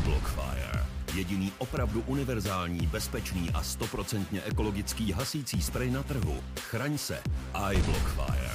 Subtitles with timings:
[0.00, 0.84] iBlockfire.
[1.14, 6.36] Jediný opravdu univerzální, bezpečný a stoprocentně ekologický hasící sprej na trhu.
[6.60, 7.18] Chraň se.
[7.72, 8.50] iBlockfire.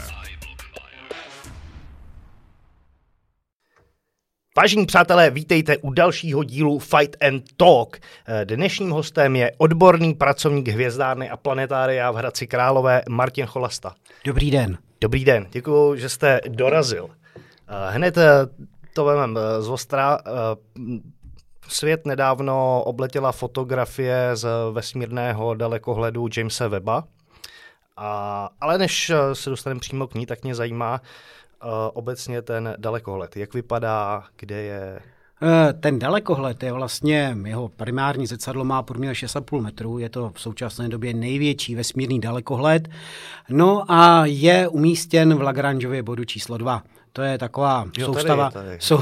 [4.58, 8.00] Vážení přátelé, vítejte u dalšího dílu Fight and Talk.
[8.44, 13.96] Dnešním hostem je odborný pracovník hvězdárny a planetária v Hradci Králové Martin Cholasta.
[14.26, 14.78] Dobrý den.
[15.02, 17.10] Dobrý den, děkuji, že jste dorazil.
[17.90, 18.18] Hned
[18.94, 20.20] to vemem z Ostra.
[21.68, 27.04] Svět nedávno obletěla fotografie z vesmírného dalekohledu Jamesa Weba.
[27.98, 31.02] A, ale než se dostaneme přímo k ní, tak mě zajímá
[31.64, 33.38] uh, obecně ten dalekohled.
[33.38, 35.00] Jak vypadá, kde je?
[35.80, 40.90] Ten dalekohled je vlastně, jeho primární zrcadlo má průměr 6,5 metrů, je to v současné
[40.90, 42.88] době největší vesmírný dalekohled,
[43.50, 46.84] no a je umístěn v Lagrangeově bodu číslo 2
[47.16, 48.52] to je taková jo, soustava.
[48.52, 48.78] Tady, tady.
[48.82, 49.00] Sou,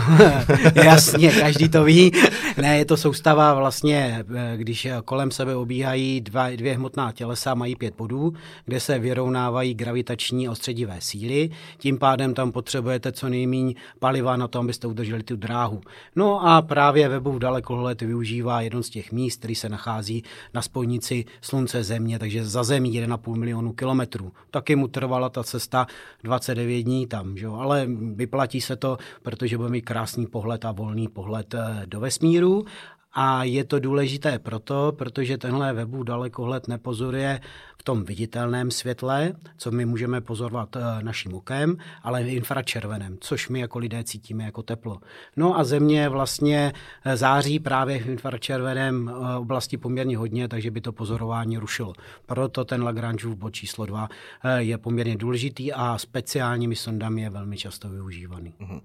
[0.83, 2.11] jasně, každý to ví.
[2.57, 7.75] Ne, je to soustava vlastně, eh, když kolem sebe obíhají dva, dvě hmotná tělesa, mají
[7.75, 8.33] pět bodů,
[8.65, 11.49] kde se vyrovnávají gravitační ostředivé síly.
[11.77, 15.81] Tím pádem tam potřebujete co nejméně paliva na to, abyste udrželi tu dráhu.
[16.15, 21.25] No a právě webův dalekohled využívá jedno z těch míst, který se nachází na spojnici
[21.41, 24.31] Slunce Země, takže za Zemí 1,5 milionu kilometrů.
[24.51, 25.87] Taky mu trvala ta cesta
[26.23, 27.47] 29 dní tam, že?
[27.47, 32.65] ale vyplatí se to, protože bude mít krásný pohled a volný pohled eh, do vesmíru.
[33.13, 37.41] A je to důležité proto, protože tenhle webu dalekohled nepozoruje
[37.83, 43.49] v tom viditelném světle, co my můžeme pozorovat eh, naším okem, ale v infračerveném, což
[43.49, 44.99] my jako lidé cítíme jako teplo.
[45.37, 46.73] No a Země vlastně
[47.05, 51.93] eh, září právě v infračerveném eh, oblasti poměrně hodně, takže by to pozorování rušilo.
[52.25, 54.09] Proto ten Lagrangeův bod číslo 2
[54.57, 58.53] je poměrně důležitý a speciálními sondami je velmi často využívaný.
[58.59, 58.81] Mhm.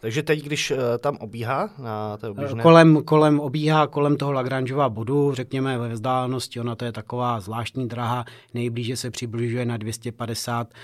[0.00, 2.62] Takže teď, když tam obíhá na té oběžné...
[2.62, 7.88] Kolem, kolem obíhá kolem toho Lagrangeova bodu, řekněme ve vzdálenosti, ona to je taková zvláštní
[7.88, 10.74] dráha, nejblíže se přibližuje na 250,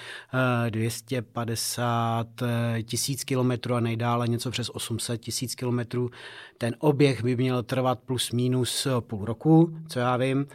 [0.70, 2.46] 250 eh,
[2.78, 6.10] eh, tisíc kilometrů a nejdále něco přes 800 tisíc kilometrů.
[6.58, 10.46] Ten oběh by měl trvat plus minus půl roku, co já vím,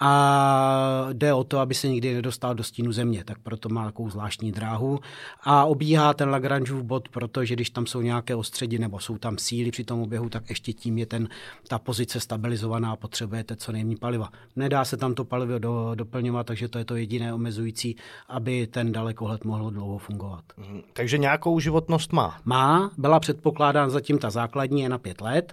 [0.00, 4.10] a jde o to, aby se nikdy nedostal do stínu země, tak proto má takovou
[4.10, 5.00] zvláštní dráhu
[5.42, 9.70] a obíhá ten Lagrangeův bod, protože když tam jsou nějaké ostředy nebo jsou tam síly
[9.70, 11.28] při tom oběhu, tak ještě tím je ten,
[11.68, 14.30] ta pozice stabilizovaná a potřebujete co nejméně paliva.
[14.56, 17.96] Nedá se tam to palivo do, doplňovat, takže to je to jediné omezující,
[18.28, 20.44] aby ten dalekohled mohl dlouho fungovat.
[20.56, 20.82] Mhm.
[20.92, 22.40] Takže nějakou životnost má?
[22.44, 25.52] Má, byla předpokládán zatím ta základní je na pět let.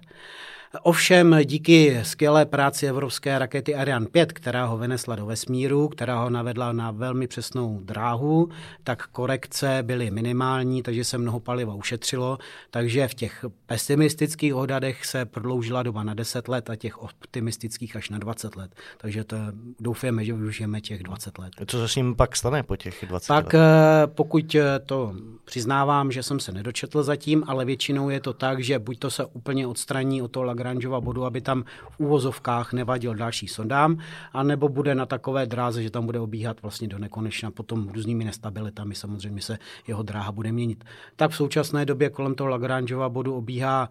[0.84, 6.30] Ovšem díky skvělé práci evropské rakety Ariane 5, která ho vynesla do vesmíru, která ho
[6.30, 8.50] navedla na velmi přesnou dráhu,
[8.84, 12.38] tak korekce byly minimální, takže se mnoho paliva ušetřilo,
[12.72, 18.10] takže v těch pesimistických odhadech se prodloužila doba na 10 let a těch optimistických až
[18.10, 18.72] na 20 let.
[18.98, 19.38] Takže to
[19.80, 21.54] doufáme, že využijeme těch 20 let.
[21.68, 23.44] Co se s ním pak stane po těch 20 pak, let?
[23.44, 28.34] Pak eh, pokud eh, to přiznávám, že jsem se nedočetl zatím, ale většinou je to
[28.34, 32.74] tak, že buď to se úplně odstraní od toho Lagrangeova bodu, aby tam v úvozovkách
[32.74, 33.98] nevadil další sondám,
[34.34, 38.96] anebo bude na takové dráze, že tam bude obíhat vlastně do nekonečna, potom různými nestabilitami
[38.96, 39.58] samozřejmě se
[39.88, 40.84] jeho dráha bude měnit.
[41.16, 43.90] Tak v současné době kolem toho Lagrangeova bodu obíhá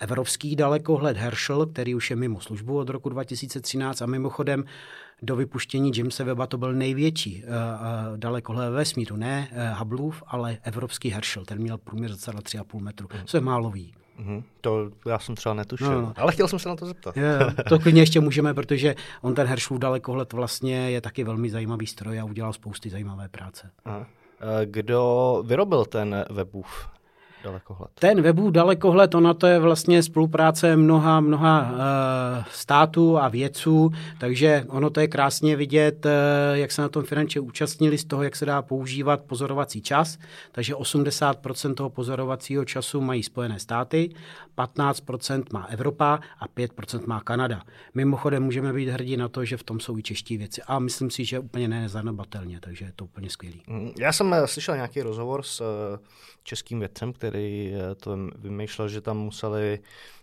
[0.00, 4.64] evropský dalekohled Herschel, který už je mimo službu od roku 2013 a mimochodem
[5.22, 10.58] do vypuštění Jamesa Weba to byl největší uh, uh, dalekohled vesmíru, ne uh, Hubbleův, ale
[10.62, 13.97] evropský Herschel, ten měl průměr za 3,5 metru, co je málo ví.
[14.18, 14.42] Mm-hmm.
[14.60, 16.12] To já jsem třeba netušil, no, no.
[16.16, 17.16] ale chtěl jsem se na to zeptat.
[17.16, 21.86] Je, to klidně ještě můžeme, protože on ten Herschelův dalekohled vlastně je taky velmi zajímavý
[21.86, 23.70] stroj a udělal spousty zajímavé práce.
[23.84, 24.06] Aha.
[24.64, 26.88] Kdo vyrobil ten webův
[27.48, 27.90] dalekohled?
[27.94, 31.78] Ten webův dalekohled, ona to je vlastně spolupráce mnoha, mnoha uh,
[32.50, 36.12] států a vědců, takže ono to je krásně vidět, uh,
[36.52, 40.18] jak se na tom finančně účastnili z toho, jak se dá používat pozorovací čas.
[40.52, 44.10] Takže 80% toho pozorovacího času mají Spojené státy,
[44.58, 47.62] 15% má Evropa a 5% má Kanada.
[47.94, 50.62] Mimochodem můžeme být hrdí na to, že v tom jsou i čeští věci.
[50.62, 53.62] A myslím si, že úplně nezanobatelně, takže je to úplně skvělý.
[53.66, 55.62] Mm, já jsem eh, slyšel nějaký rozhovor s
[56.42, 59.78] českým vědcem, který to vymýšlel, že tam museli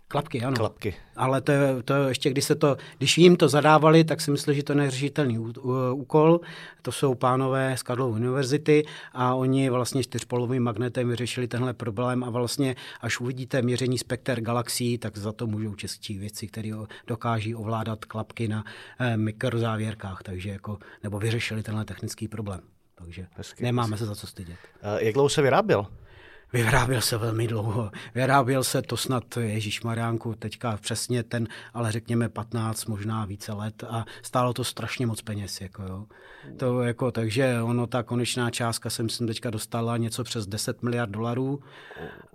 [0.08, 0.56] Klapky, ano.
[0.56, 0.94] Klapky.
[1.16, 1.52] Ale to,
[1.84, 4.76] to ještě, když se to, když jim to zadávali, tak si mysleli, že to je
[4.76, 5.38] neřešitelný
[5.92, 6.40] úkol.
[6.82, 12.30] To jsou pánové z Karlovy univerzity a oni vlastně čtyřpolovým magnetem vyřešili tenhle problém a
[12.30, 16.70] vlastně až uvidíte měření spekter galaxií, tak za to můžou český věci, které
[17.06, 18.64] dokáží ovládat klapky na
[18.98, 22.60] eh, mikrozávěrkách, takže jako, nebo vyřešili tenhle technický problém.
[22.94, 23.98] Takže hezky, nemáme hezky.
[23.98, 24.56] se za co stydět.
[24.82, 25.86] Uh, jak dlouho se vyráběl?
[26.56, 27.90] Vyráběl se velmi dlouho.
[28.14, 33.84] Vyráběl se to snad Ježíš Mariánku, teďka přesně ten, ale řekněme 15, možná více let
[33.88, 35.60] a stálo to strašně moc peněz.
[35.60, 36.06] Jako jo.
[36.56, 41.10] To jako, takže ono, ta konečná částka jsem si teďka dostala něco přes 10 miliard
[41.10, 41.60] dolarů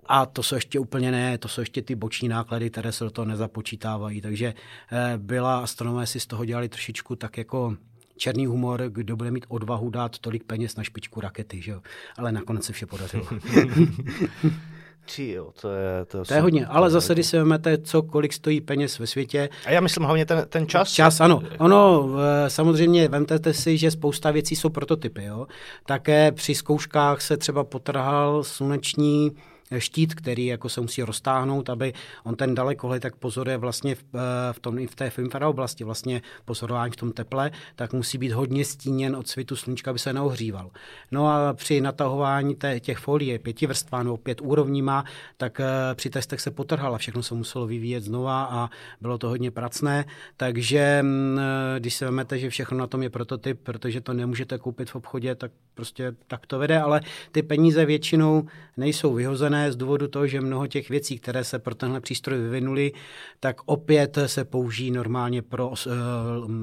[0.06, 3.12] a to jsou ještě úplně ne, to jsou ještě ty boční náklady, které se do
[3.12, 4.22] toho nezapočítávají.
[4.22, 4.54] Takže
[4.92, 7.76] eh, byla astronomé si z toho dělali trošičku tak jako
[8.22, 11.82] černý humor, kdo bude mít odvahu dát tolik peněz na špičku rakety, že jo?
[12.18, 13.26] Ale nakonec se vše podařilo.
[15.06, 16.06] Či jo, to je...
[16.06, 19.08] To, to je hodně, ale to zase, když si vezmete, co, kolik stojí peněz ve
[19.08, 19.50] světě.
[19.66, 20.92] A já myslím hlavně ten, ten čas.
[20.92, 21.44] Čas, ano.
[21.60, 22.10] Ono,
[22.48, 25.48] samozřejmě, vemte si, že spousta věcí jsou prototypy, jo.
[25.86, 29.32] Také při zkouškách se třeba potrhal sluneční
[29.78, 34.54] štít, který jako se musí roztáhnout, aby on ten dalekohled tak pozoruje vlastně v, eh,
[34.54, 39.16] v, tom, v té infraoblasti, vlastně pozorování v tom teple, tak musí být hodně stíněn
[39.16, 40.72] od svitu sluníčka, aby se neohříval.
[41.12, 45.06] No a při natahování té, těch folií pěti vrstvá nebo pět úrovníma,
[45.38, 45.66] tak uh,
[45.96, 48.70] při testech se potrhala, všechno se muselo vyvíjet znova a
[49.02, 50.06] bylo to hodně pracné,
[50.38, 51.40] takže uh,
[51.80, 55.36] když se vezmete, že všechno na tom je prototyp, protože to nemůžete koupit v obchodě,
[55.36, 57.02] tak prostě tak to vede, ale
[57.32, 58.48] ty peníze většinou
[58.78, 62.92] nejsou vyhozené, z důvodu toho, že mnoho těch věcí, které se pro tenhle přístroj vyvinuly,
[63.40, 65.92] tak opět se použijí normálně pro eh,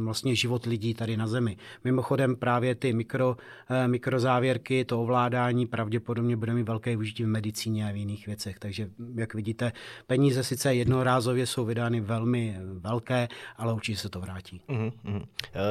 [0.04, 1.56] vlastně život lidí tady na Zemi.
[1.84, 3.36] Mimochodem právě ty mikro,
[3.70, 8.58] eh, mikrozávěrky, to ovládání pravděpodobně bude mít velké využití v medicíně a v jiných věcech.
[8.58, 9.72] Takže, jak vidíte,
[10.06, 14.60] peníze sice jednorázově jsou vydány velmi velké, ale určitě se to vrátí.
[14.68, 14.92] Uh-huh.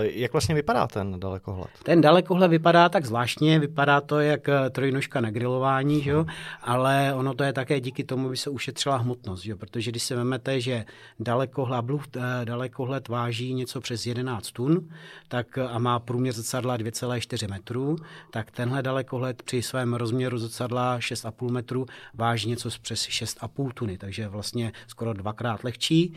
[0.01, 1.69] Jak vlastně vypadá ten dalekohled?
[1.83, 6.13] Ten dalekohled vypadá tak zvláštně, vypadá to jak trojnožka na grilování, že?
[6.61, 9.55] ale ono to je také díky tomu, aby se ušetřila hmotnost, že?
[9.55, 10.85] protože když si vezmete, že
[11.19, 11.85] dalekohled,
[12.17, 14.89] eh, dalekohled váží něco přes 11 tun
[15.27, 17.95] tak, a má průměr zrcadla 2,4 metrů,
[18.31, 24.27] tak tenhle dalekohled při svém rozměru zrcadla 6,5 metru váží něco přes 6,5 tuny, takže
[24.27, 26.15] vlastně skoro dvakrát lehčí.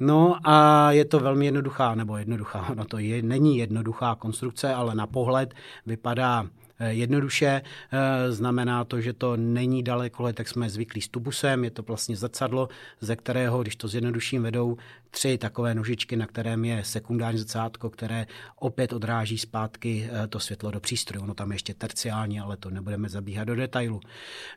[0.00, 4.94] No a je to velmi jednoduchá, nebo jednoduchá, no to je, není jednoduchá konstrukce, ale
[4.94, 5.54] na pohled
[5.86, 7.62] vypadá Eh, jednoduše.
[7.92, 12.16] Eh, znamená to, že to není daleko, tak jsme zvyklí s tubusem, je to vlastně
[12.16, 12.68] zrcadlo,
[13.00, 14.76] ze kterého, když to zjednoduším, vedou
[15.16, 18.26] tři takové nožičky, na kterém je sekundární zrcátko, které
[18.56, 21.22] opět odráží zpátky eh, to světlo do přístroje.
[21.22, 24.00] Ono tam je ještě terciální, ale to nebudeme zabíhat do detailu.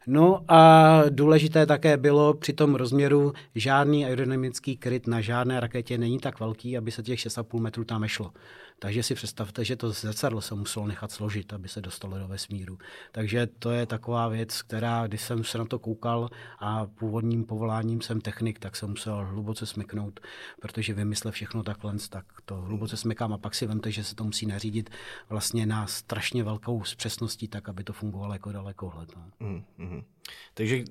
[0.07, 6.19] No a důležité také bylo při tom rozměru žádný aerodynamický kryt na žádné raketě není
[6.19, 8.31] tak velký, aby se těch 6,5 metrů tam vešlo.
[8.79, 12.77] Takže si představte, že to zrcadlo se muselo nechat složit, aby se dostalo do vesmíru.
[13.11, 16.29] Takže to je taková věc, která, když jsem se na to koukal
[16.59, 20.19] a původním povoláním jsem technik, tak jsem musel hluboce smyknout,
[20.61, 24.23] protože vymyslet všechno takhle, tak to hluboce smykám a pak si vemte, že se to
[24.23, 24.89] musí nařídit
[25.29, 29.09] vlastně na strašně velkou přesností, tak aby to fungovalo jako dalekohled.
[29.15, 29.49] No.
[29.79, 30.03] Mm-hmm.
[30.53, 30.83] Takže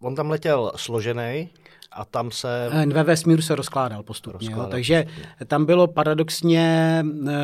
[0.00, 1.50] on tam letěl složený,
[1.94, 2.68] a tam se...
[2.72, 4.32] Eh, ve vesmíru se rozkládal postupně.
[4.32, 4.70] Rozkládal jo.
[4.70, 5.46] Takže postupně.
[5.46, 7.34] tam bylo paradoxně eh,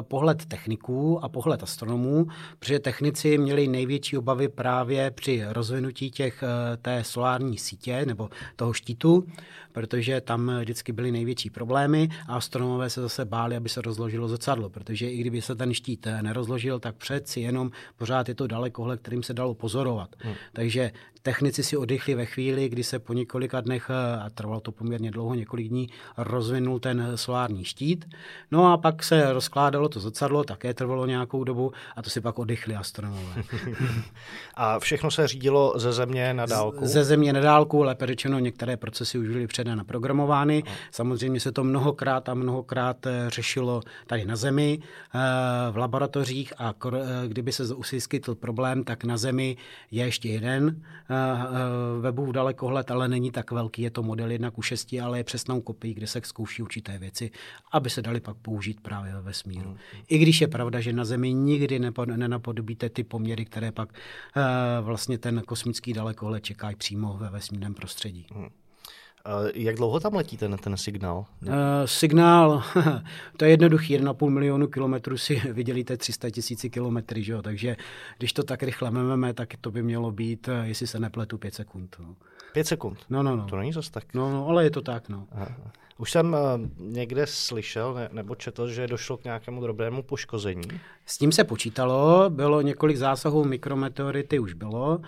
[0.00, 2.26] pohled techniků a pohled astronomů,
[2.58, 8.72] protože technici měli největší obavy právě při rozvinutí těch, eh, té solární sítě nebo toho
[8.72, 9.26] štítu,
[9.72, 14.70] protože tam vždycky byly největší problémy a astronomové se zase báli, aby se rozložilo zrcadlo,
[14.70, 19.22] protože i kdyby se ten štít nerozložil, tak přeci jenom pořád je to dalekohled, kterým
[19.22, 20.16] se dalo pozorovat.
[20.18, 20.34] Hmm.
[20.52, 20.90] Takže
[21.22, 23.12] technici si oddychli ve chvíli, kdy se po
[23.48, 28.04] několika dnech, a trvalo to poměrně dlouho, několik dní, rozvinul ten solární štít.
[28.50, 32.38] No a pak se rozkládalo to zrcadlo, také trvalo nějakou dobu a to si pak
[32.38, 33.42] oddychli astronomové.
[34.54, 36.86] a všechno se řídilo ze země na dálku?
[36.86, 40.62] Ze země na dálku, lépe řečeno, některé procesy už byly předem naprogramovány.
[40.90, 45.18] Samozřejmě se to mnohokrát a mnohokrát eh, řešilo tady na Zemi, eh,
[45.70, 49.56] v laboratořích a eh, kdyby se uskytl problém, tak na Zemi
[49.90, 50.82] je ještě jeden
[52.00, 55.60] webův dalekohled, ale není tak velký, je to model 1 ku 6, ale je přesnou
[55.60, 57.30] kopii, kde se zkouší určité věci,
[57.72, 59.76] aby se dali pak použít právě ve vesmíru.
[60.08, 63.88] I když je pravda, že na Zemi nikdy nenapodobíte ty poměry, které pak
[64.80, 68.26] vlastně ten kosmický dalekohled čekají přímo ve vesmírném prostředí.
[68.34, 68.48] Hmm.
[69.54, 71.26] Jak dlouho tam letí ten, ten signál?
[71.42, 71.52] Uh,
[71.84, 72.62] signál,
[73.36, 77.42] to je jednoduchý, 1,5 milionu kilometrů si vydělíte 300 tisíci kilometry, že jo?
[77.42, 77.76] takže
[78.18, 81.54] když to tak rychle mememe, tak to by mělo být, eh, jestli se nepletu, 5
[81.54, 81.96] sekund.
[81.98, 82.16] No.
[82.58, 82.98] 5 sekund?
[83.10, 83.46] No, no, no.
[83.46, 84.14] To není zase tak.
[84.14, 85.26] No, no, ale je to tak, no.
[85.32, 85.48] Aha.
[85.98, 86.38] Už jsem uh,
[86.78, 90.62] někde slyšel ne, nebo četl, že došlo k nějakému drobnému poškození.
[91.06, 95.00] S tím se počítalo, bylo několik zásahů mikrometeority, už bylo.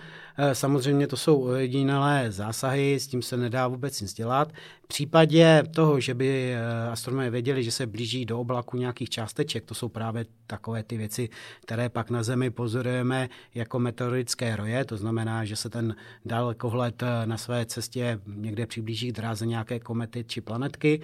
[0.43, 4.51] Eh, samozřejmě to jsou ojedinělé zásahy, s tím se nedá vůbec nic dělat.
[4.83, 9.65] V případě toho, že by eh, astronomové věděli, že se blíží do oblaku nějakých částeček,
[9.65, 11.29] to jsou právě takové ty věci,
[11.61, 15.95] které pak na Zemi pozorujeme jako meteorické roje, to znamená, že se ten
[16.25, 21.01] dalekohled eh, na své cestě někde přiblíží k dráze nějaké komety či planetky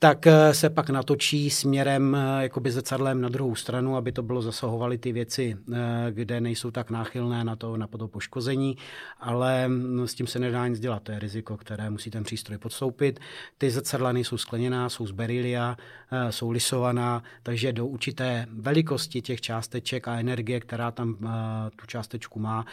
[0.00, 4.42] tak eh, se pak natočí směrem eh, jakoby zrcadlem na druhou stranu, aby to bylo
[4.42, 5.76] zasahovaly ty věci, eh,
[6.10, 8.76] kde nejsou tak náchylné na to, na to poškození,
[9.20, 12.58] ale mm, s tím se nedá nic dělat, to je riziko, které musí ten přístroj
[12.58, 13.20] podstoupit.
[13.58, 15.76] Ty zrcadla nejsou skleněná, jsou z berilia,
[16.30, 21.16] jsou lisovaná, takže do určité velikosti těch částeček a energie, která tam
[21.76, 22.64] tu částečku má,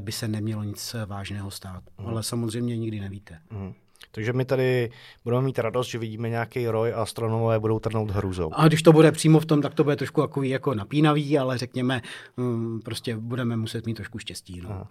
[0.00, 1.82] by se nemělo nic vážného stát.
[1.98, 2.06] Mm.
[2.06, 3.38] Ale samozřejmě nikdy nevíte.
[3.50, 3.74] Mm.
[4.12, 4.90] Takže my tady
[5.24, 8.50] budeme mít radost, že vidíme nějaký roj a astronomové budou trnout hrůzou.
[8.54, 11.58] A když to bude přímo v tom, tak to bude trošku jako, jako napínavý, ale
[11.58, 12.02] řekněme,
[12.36, 14.60] um, prostě budeme muset mít trošku štěstí.
[14.60, 14.86] No.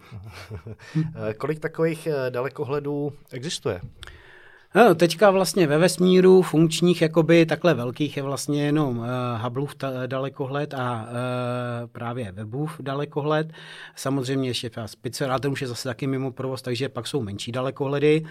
[1.30, 3.80] Eh, kolik takových eh, dalekohledů existuje?
[4.74, 9.06] No, teďka vlastně ve vesmíru funkčních jakoby takhle velkých je vlastně jenom uh,
[9.42, 13.52] Hubbleův ta, dalekohled a uh, právě Webův dalekohled.
[13.96, 17.52] Samozřejmě ještě Spitzer, ale ten už je zase taky mimo provoz, takže pak jsou menší
[17.52, 18.22] dalekohledy.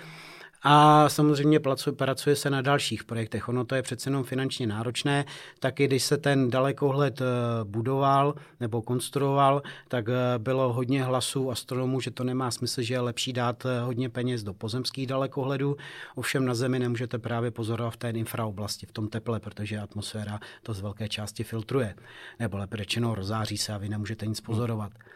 [0.62, 1.60] A samozřejmě
[1.92, 3.50] pracuje se na dalších projektech.
[3.50, 5.26] Ono to je přece jenom finančně náročné,
[5.60, 7.26] taky když se ten dalekohled eh,
[7.64, 13.00] budoval nebo konstruoval, tak eh, bylo hodně hlasů astronomů, že to nemá smysl, že je
[13.00, 15.78] lepší dát eh, hodně peněz do pozemských dalekohledů.
[16.16, 20.74] Ovšem na Zemi nemůžete právě pozorovat v té infraoblasti, v tom teple, protože atmosféra to
[20.74, 21.96] z velké části filtruje.
[22.40, 24.92] Nebo lepší řečeno rozáří se a vy nemůžete nic pozorovat.
[24.94, 25.09] Hmm.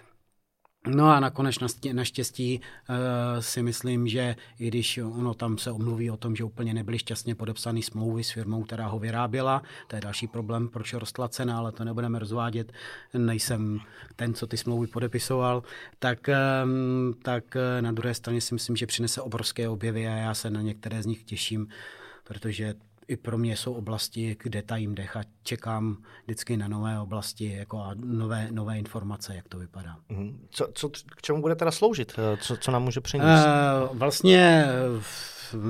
[0.87, 1.55] No a nakonec
[1.93, 2.95] naštěstí uh,
[3.39, 7.35] si myslím, že i když ono tam se omluví o tom, že úplně nebyly šťastně
[7.35, 11.71] podepsané smlouvy s firmou, která ho vyráběla, to je další problém, proč rostla cena, ale
[11.71, 12.73] to nebudeme rozvádět,
[13.13, 13.79] nejsem
[14.15, 15.63] ten, co ty smlouvy podepisoval,
[15.99, 16.29] tak,
[16.63, 20.61] um, tak na druhé straně si myslím, že přinese obrovské objevy a já se na
[20.61, 21.67] některé z nich těším,
[22.23, 22.73] protože
[23.07, 27.79] i pro mě jsou oblasti, kde tajím dech a čekám vždycky na nové oblasti jako
[27.79, 29.95] a nové, nové informace, jak to vypadá.
[30.09, 30.39] Mhm.
[30.51, 32.13] Co, co, k čemu bude teda sloužit?
[32.17, 33.45] Eh, co, co nám může přinést?
[33.45, 34.65] Uh, vlastně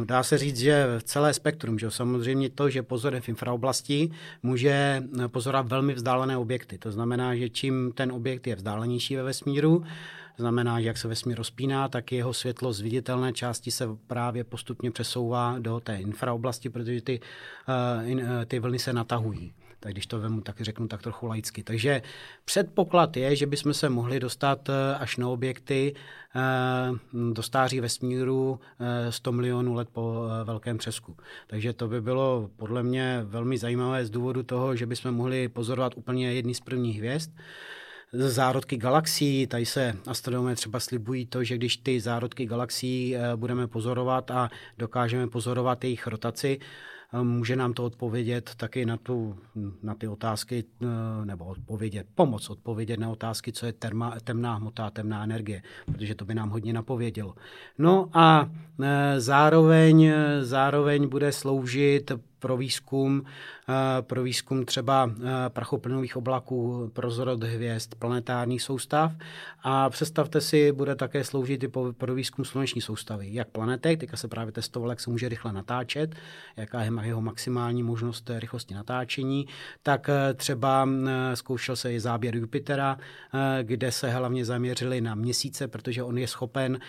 [0.06, 4.12] dá se říct, že celé spektrum, že samozřejmě to, že pozor v infraoblasti
[4.44, 6.78] může pozorovat velmi vzdálené objekty.
[6.78, 9.84] To znamená, že čím ten objekt je vzdálenější ve vesmíru,
[10.38, 14.92] znamená, že jak se vesmír rozpíná, tak jeho světlo z viditelné části se právě postupně
[14.92, 17.20] přesouvá do té infraoblasti, protože ty,
[18.04, 21.64] in, uh, ty vlny se natahují tak když to vemu, tak řeknu tak trochu laicky.
[21.64, 22.02] Takže
[22.46, 25.96] předpoklad je, že bychom se mohli dostat eh, až na objekty
[27.34, 28.60] do stáří vesmíru
[29.10, 31.18] 100 milionů let po velkém třesku.
[31.48, 35.94] Takže to by bylo podle mě velmi zajímavé z důvodu toho, že bychom mohli pozorovat
[35.98, 37.32] úplně jedny z prvních hvězd
[38.14, 39.48] zárodky galaxií.
[39.48, 44.50] Tady se astronomové třeba slibují to, že když ty zárodky galaxií eh, budeme pozorovat a
[44.78, 46.60] dokážeme pozorovat jejich rotaci,
[47.14, 49.38] eh, může nám to odpovědět taky na, tu,
[49.84, 50.86] na ty otázky, eh,
[51.26, 56.26] nebo odpovědět, pomoc odpovědět na otázky, co je terma, temná hmota temná energie, protože to
[56.26, 57.36] by nám hodně napovědělo.
[57.78, 58.50] No a
[59.18, 62.12] zároveň, zároveň bude sloužit
[62.44, 69.12] pro výzkum, eh, pro výzkum třeba eh, prachoplynových oblaků, prozorod hvězd, planetárních soustav.
[69.64, 74.28] A představte si, bude také sloužit i pro výzkum sluneční soustavy, jak planetek, teďka se
[74.28, 76.16] právě testoval, jak se může rychle natáčet,
[76.58, 79.48] jaká je jeho maximální možnost rychlosti natáčení,
[79.84, 80.88] tak eh, třeba
[81.34, 82.98] zkoušel se i záběr Jupitera,
[83.62, 86.80] kde se hlavně zaměřili na měsíce, protože on je schopen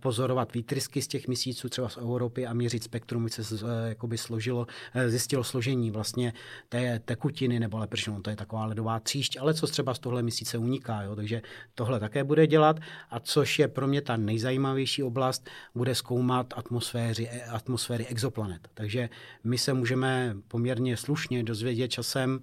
[0.00, 3.42] pozorovat výtrysky z těch měsíců, třeba z Evropy a měřit spektrum, se
[3.88, 6.32] jakoby složilo Eh, zjistilo složení vlastně
[6.68, 10.58] té tekutiny, nebo lepší, to je taková ledová tříšť, ale co třeba z tohle měsíce
[10.58, 11.02] uniká.
[11.02, 11.16] Jo?
[11.16, 11.42] Takže
[11.74, 17.28] tohle také bude dělat a což je pro mě ta nejzajímavější oblast, bude zkoumat atmosféry,
[17.28, 18.68] eh, atmosféry exoplanet.
[18.74, 19.08] Takže
[19.44, 22.40] my se můžeme poměrně slušně dozvědět časem,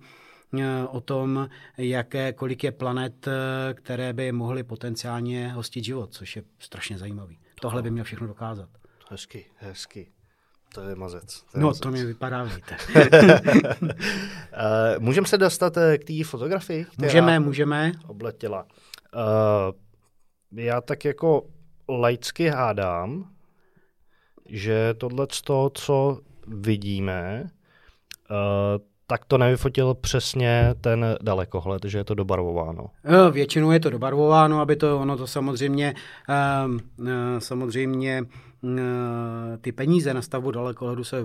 [0.60, 3.28] eh, o tom, jaké, kolik je planet,
[3.74, 7.40] které by mohly potenciálně hostit život, což je strašně zajímavý.
[7.62, 8.70] Tohle by měl všechno dokázat.
[9.10, 10.19] Hezky, hezky.
[10.74, 11.42] To je mazec.
[11.52, 11.82] To je no, mazec.
[11.82, 12.78] to mi vypadá, víte.
[13.82, 16.86] uh, můžeme se dostat eh, k té fotografii?
[16.98, 17.92] Můžeme, můžeme.
[18.08, 18.66] Obletěla.
[19.16, 19.72] Uh,
[20.52, 21.44] já tak jako
[21.90, 23.30] laicky hádám,
[24.46, 25.28] že tohle,
[25.74, 27.50] co vidíme,
[28.32, 28.38] uh,
[29.10, 32.86] tak to nevyfotil přesně ten dalekohled, že je to dobarvováno.
[33.06, 35.94] Eh, většinou je to dobarvováno, aby to, ono to samozřejmě,
[36.66, 36.80] um,
[37.40, 38.24] samozřejmě
[39.62, 41.18] ty peníze na stavbu dalekohledu se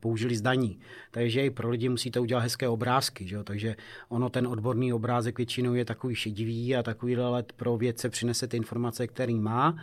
[0.00, 0.78] použili zdaní.
[1.10, 3.26] Takže i pro lidi musíte udělat hezké obrázky.
[3.28, 3.44] Že jo?
[3.44, 3.76] Takže
[4.08, 8.56] ono ten odborný obrázek většinou je takový šedivý a takový let pro vědce přinese ty
[8.56, 9.76] informace, který má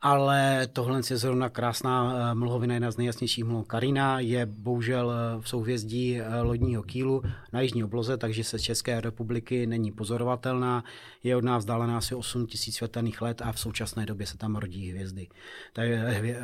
[0.00, 3.66] ale tohle je zrovna krásná eh, mlhovina, jedna z nejjasnějších mluv.
[3.66, 8.62] Karina je bohužel eh, v souhvězdí eh, lodního kýlu na jižní obloze, takže se z
[8.62, 10.84] České republiky není pozorovatelná.
[11.22, 14.56] Je od nás vzdálená asi 8 000 světelných let a v současné době se tam
[14.56, 15.28] rodí hvězdy.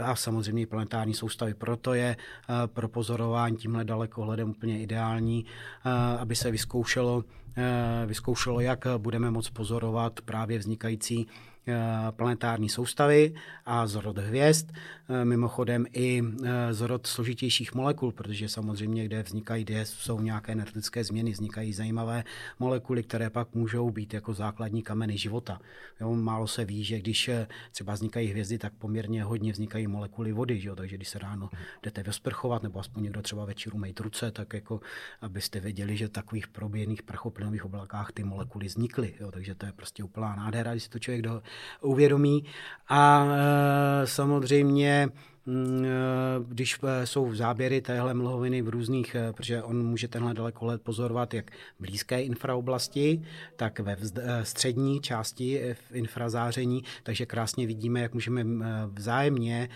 [0.02, 1.54] A samozřejmě planetární soustavy.
[1.54, 2.16] Proto je
[2.66, 5.44] pro pozorování tímhle dalekohledem úplně ideální,
[6.18, 7.25] aby se vyzkoušelo,
[8.06, 11.26] vyzkoušelo, jak budeme moct pozorovat právě vznikající
[12.11, 13.35] planetární soustavy
[13.66, 14.73] a zrod hvězd,
[15.09, 21.04] eh, mimochodem i eh, zrod složitějších molekul, protože samozřejmě, kde vznikají, kde jsou nějaké energetické
[21.04, 22.25] změny, vznikají zajímavé
[22.59, 25.61] molekuly, které pak můžou být jako základní kameny života.
[26.00, 27.30] Jo, málo se ví, že když
[27.71, 30.76] třeba vznikají hvězdy, tak poměrně hodně vznikají molekuly vody, že jo?
[30.76, 31.50] takže když se ráno
[31.83, 34.80] jdete vysprchovat, nebo aspoň někdo třeba večeru mít ruce, tak jako
[35.21, 39.14] abyste věděli, že takových proběhných prachoplynových oblakách ty molekuly vznikly.
[39.21, 39.30] Jo?
[39.30, 41.42] Takže to je prostě úplná nádhera, když si to člověk do,
[41.80, 42.44] uvědomí.
[42.88, 45.08] A e, samozřejmě
[45.46, 45.88] mm, e,
[46.49, 51.50] když e, jsou záběry téhle mlhoviny v různých, protože on může tenhle dalekohled pozorovat jak
[51.50, 53.23] v blízké infraoblasti,
[53.56, 53.96] tak ve
[54.42, 58.44] střední části v infrazáření, takže krásně vidíme, jak můžeme
[58.87, 59.68] vzájemně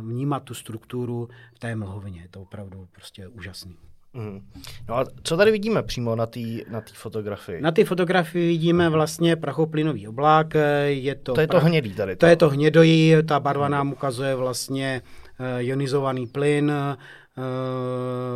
[0.00, 2.20] vnímat tu strukturu v té mlhovině.
[2.20, 3.76] Je to opravdu prostě úžasný.
[4.14, 4.40] Mm.
[4.88, 7.60] No a co tady vidíme přímo na té na fotografii?
[7.60, 10.54] Na té fotografii vidíme vlastně prachoplynový oblák.
[10.84, 12.16] Je to, to je to hnědý tady.
[12.16, 15.02] To, to je to hnědojí, ta barva nám ukazuje vlastně
[15.40, 16.96] eh, ionizovaný plyn, Eh,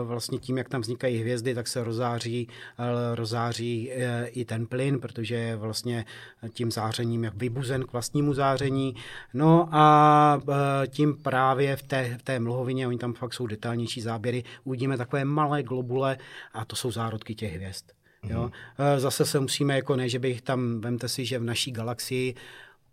[0.04, 5.00] vlastně tím, jak tam vznikají hvězdy, tak se rozáří, eh, rozáří eh, i ten plyn,
[5.00, 6.04] protože je vlastně
[6.52, 8.94] tím zářením jak vybuzen k vlastnímu záření.
[9.34, 10.40] No a
[10.88, 15.24] tím právě v té, v té mlhovině, oni tam fakt jsou detailnější záběry, uvidíme takové
[15.24, 16.18] malé globule
[16.54, 17.84] a to jsou zárodky těch hvězd.
[18.28, 18.42] Jo?
[18.42, 18.52] Mhm.
[19.00, 22.34] Zase se musíme, jako ne, že bych tam, vemte si, že v naší galaxii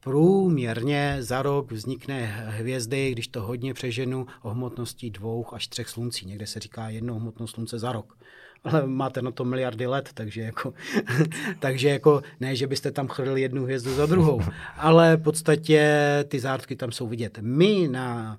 [0.07, 6.25] Průměrně za rok vznikne hvězdy, když to hodně přeženu, o hmotnosti dvou až třech sluncí.
[6.25, 8.17] Někde se říká jedno hmotnost slunce za rok.
[8.63, 10.73] Ale máte na to miliardy let, takže jako,
[11.59, 14.41] takže jako ne, že byste tam chrlili jednu hvězdu za druhou,
[14.77, 17.37] ale v podstatě ty zárodky tam jsou vidět.
[17.41, 18.37] My na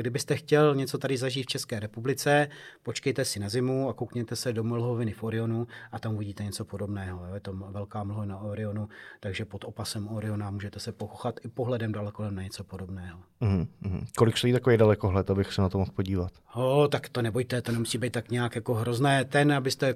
[0.00, 2.48] kdybyste chtěl něco tady zažít v České republice,
[2.82, 6.64] počkejte si na zimu a koukněte se do mlhoviny v Orionu a tam uvidíte něco
[6.64, 7.34] podobného.
[7.34, 8.88] Je to velká mlhovina Orionu,
[9.20, 13.18] takže pod opasem Oriona můžete se pochochat i pohledem daleko na něco podobného.
[13.42, 14.06] Mm-hmm.
[14.16, 16.32] Kolik stojí takový dalekohled, abych se na to mohl podívat?
[16.54, 19.24] O, tak to nebojte, to nemusí být tak nějak jako hrozné.
[19.24, 19.94] Ten, abyste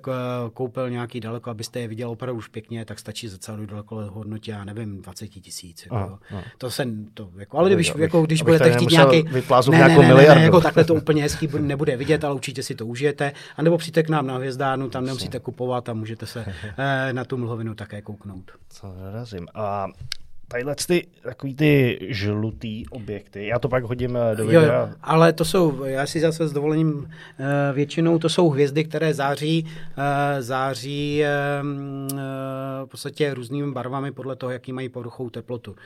[0.53, 4.51] koupil nějaký daleko, abyste je viděl opravdu už pěkně, tak stačí za celou daleko hodnotě,
[4.51, 5.85] já nevím, 20 tisíc.
[5.85, 6.19] Jako,
[6.59, 9.23] to se, to, jako, ale když, jako, když budete chtít nějaký
[9.71, 12.75] ne, jako ne, ne, ne, jako takhle to úplně hezký nebude vidět, ale určitě si
[12.75, 13.33] to užijete.
[13.57, 16.45] A nebo přijďte k nám na hvězdárnu, tam nemusíte kupovat a můžete se
[16.79, 18.51] eh, na tu mlhovinu také kouknout.
[18.69, 19.47] Co narazím.
[19.55, 19.87] A
[20.49, 24.81] tadyhle ty takový ty žlutý objekty, já to pak hodím eh, do videa.
[24.81, 29.15] Jo, ale to jsou, já si zase s dovolením, eh, většinou to jsou hvězdy, které
[29.15, 29.67] září,
[30.39, 31.23] září
[32.85, 35.77] v podstatě různými barvami podle toho, jaký mají povrchovou teplotu.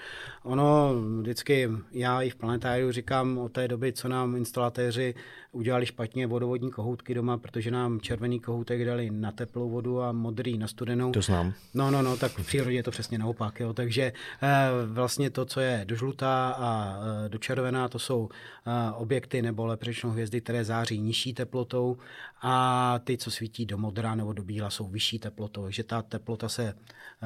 [0.43, 5.15] Ono vždycky, já i v planetáriu říkám o té doby, co nám instalatéři
[5.53, 10.59] udělali špatně vodovodní kohoutky doma, protože nám červený kohoutek dali na teplou vodu a modrý
[10.59, 11.13] na studenou.
[11.13, 11.53] To znám.
[11.75, 13.61] No, no, no, tak v přírodě je to přesně naopak.
[13.61, 13.73] Jo.
[13.73, 14.50] Takže eh,
[14.87, 19.67] vlastně to, co je do žlutá a eh, do červená, to jsou eh, objekty nebo
[19.67, 21.97] lepřečno hvězdy, které září nižší teplotou
[22.43, 25.63] a ty, co svítí do modra nebo do bíla, jsou vyšší teplotou.
[25.63, 26.75] Takže ta teplota se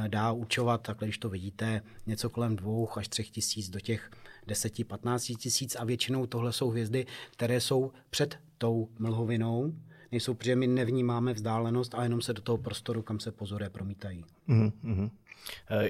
[0.09, 4.11] dá učovat, takhle když to vidíte, něco kolem dvou až třech tisíc do těch
[4.49, 9.75] 10-15 tisíc a většinou tohle jsou hvězdy, které jsou před tou mlhovinou,
[10.13, 14.25] nejsou, protože my nevnímáme vzdálenost a jenom se do toho prostoru, kam se pozoruje, promítají.
[14.49, 15.11] Mm-hmm.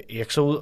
[0.07, 0.61] Jak jsou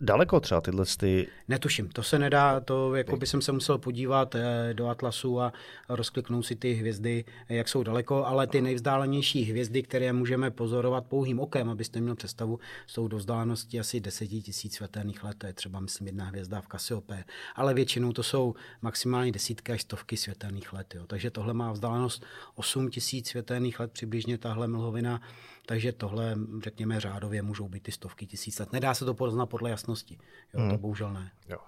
[0.00, 1.26] daleko třeba tyhle ty...
[1.48, 5.52] Netuším, to se nedá, to jako by jsem se musel podívat eh, do Atlasu a
[5.88, 11.40] rozkliknout si ty hvězdy, jak jsou daleko, ale ty nejvzdálenější hvězdy, které můžeme pozorovat pouhým
[11.40, 15.80] okem, abyste měl představu, jsou do vzdálenosti asi 10 tisíc světelných let, to je třeba,
[15.80, 20.94] myslím, jedna hvězda v Cassiope, ale většinou to jsou maximálně desítky až stovky světelných let,
[20.94, 21.06] jo.
[21.06, 25.20] takže tohle má vzdálenost 8 tisíc světelných let přibližně tahle mlhovina,
[25.66, 28.72] takže tohle, řekněme, řádově můžou být ty stovky tisíc let.
[28.72, 30.18] Nedá se to poznat podle jasnosti.
[30.54, 30.70] Jo, hmm.
[30.70, 31.30] To bohužel ne.
[31.48, 31.58] Jo,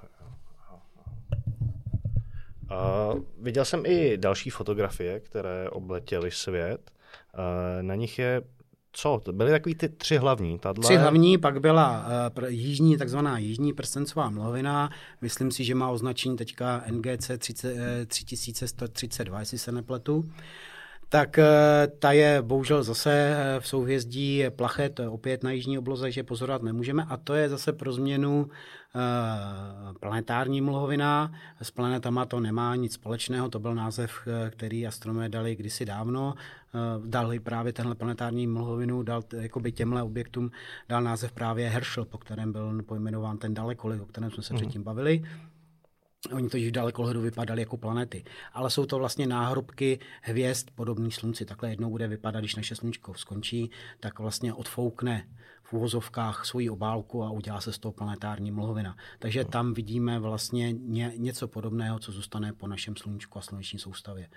[2.70, 6.90] Uh, viděl jsem i další fotografie, které obletěly svět.
[7.82, 8.42] Na nich je
[8.92, 9.20] co?
[9.24, 10.58] To byly takový ty tři hlavní.
[10.58, 10.84] Tadle...
[10.84, 12.06] Tři hlavní, pak byla
[12.38, 14.90] uh, jižní, takzvaná jižní prstencová mlhovina.
[15.20, 20.24] Myslím si, že má označení teďka NGC 30, uh, 3132, jestli se nepletu
[21.08, 21.44] tak eh,
[21.98, 27.04] ta je bohužel zase eh, v souhvězdí plachet opět na jižní obloze, že pozorovat nemůžeme
[27.08, 28.98] a to je zase pro změnu eh,
[30.00, 31.32] planetární mlhovina.
[31.62, 34.12] S planetama to nemá nic společného, to byl název,
[34.50, 36.34] který astronomé dali kdysi dávno.
[37.06, 40.50] Dali právě tenhle planetární mlhovinu, dal jakoby těmhle objektům
[40.88, 44.60] dal název právě Herschel, po kterém byl pojmenován ten dalekolik, o kterém jsme se mm.
[44.60, 45.22] předtím bavili.
[46.32, 48.24] Oni to již dalekohledu vypadali jako planety.
[48.52, 51.44] Ale jsou to vlastně náhrobky hvězd podobných slunci.
[51.44, 55.26] Takhle jednou bude vypadat, když naše sluníčko skončí, tak vlastně odfoukne
[55.68, 58.96] v úvozovkách svoji obálku a udělá se z toho planetární mlhovina.
[59.18, 64.28] Takže tam vidíme vlastně ně, něco podobného, co zůstane po našem sluníčku a sluneční soustavě.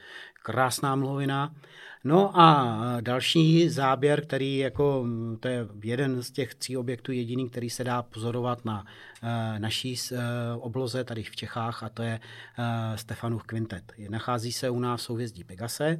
[0.43, 1.55] Krásná mlhovina.
[2.03, 5.05] No a další záběr, který jako,
[5.39, 9.95] to je jeden z těch tří objektů jediný, který se dá pozorovat na uh, naší
[10.11, 10.17] uh,
[10.59, 13.91] obloze tady v Čechách a to je uh, Stefanův kvintet.
[14.09, 15.99] Nachází se u nás v souhvězdí Pegase.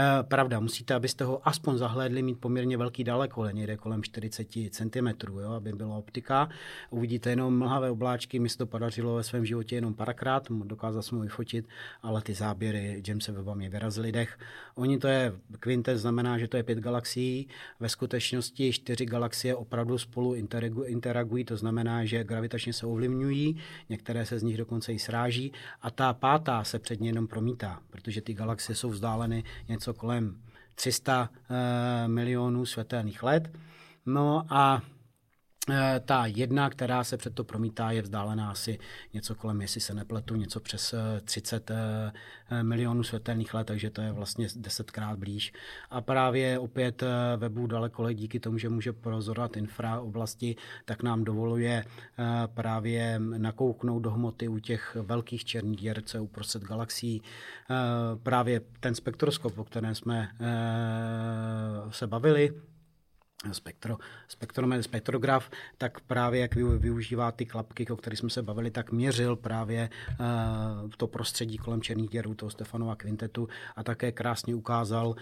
[0.00, 5.08] Eh, pravda, musíte, abyste ho aspoň zahlédli, mít poměrně velký daleko, někde kolem 40 cm,
[5.40, 6.48] jo, aby byla optika.
[6.90, 11.18] Uvidíte jenom mlhavé obláčky, mi se to podařilo ve svém životě jenom párkrát, dokázal jsem
[11.18, 11.68] ho vyfotit,
[12.02, 14.38] ale ty záběry Jamesa Webba mě vyrazili dech.
[14.74, 17.48] Oni to je, kvintet znamená, že to je pět galaxií,
[17.80, 20.34] ve skutečnosti čtyři galaxie opravdu spolu
[20.86, 23.56] interagují, to znamená, že gravitačně se ovlivňují,
[23.88, 27.80] některé se z nich dokonce i sráží a ta pátá se před ně jenom promítá,
[27.90, 30.36] protože ty galaxie jsou vzdáleny něco kolem
[30.74, 33.50] 300 eh, milionů světelných let.
[34.06, 34.82] No a
[36.04, 38.78] ta jedna, která se před to promítá, je vzdálená asi
[39.14, 42.12] něco kolem, jestli se nepletu, něco přes 30 eh,
[42.50, 45.52] eh, milionů světelných let, takže to je vlastně desetkrát blíž.
[45.90, 47.02] A právě opět
[47.36, 51.84] webu daleko díky tomu, že může prozorovat infra oblasti, tak nám dovoluje
[52.54, 57.22] právě nakouknout do hmoty u těch velkých černých děr, co je uprostřed galaxií.
[58.22, 60.28] Právě ten spektroskop, o kterém jsme
[61.90, 62.52] se bavili,
[63.52, 63.98] spektro,
[64.28, 69.36] spektro, spektrograf, tak právě jak využívá ty klapky, o kterých jsme se bavili, tak měřil
[69.36, 75.14] právě uh, to prostředí kolem černých děrů toho Stefanova kvintetu a také krásně ukázal uh,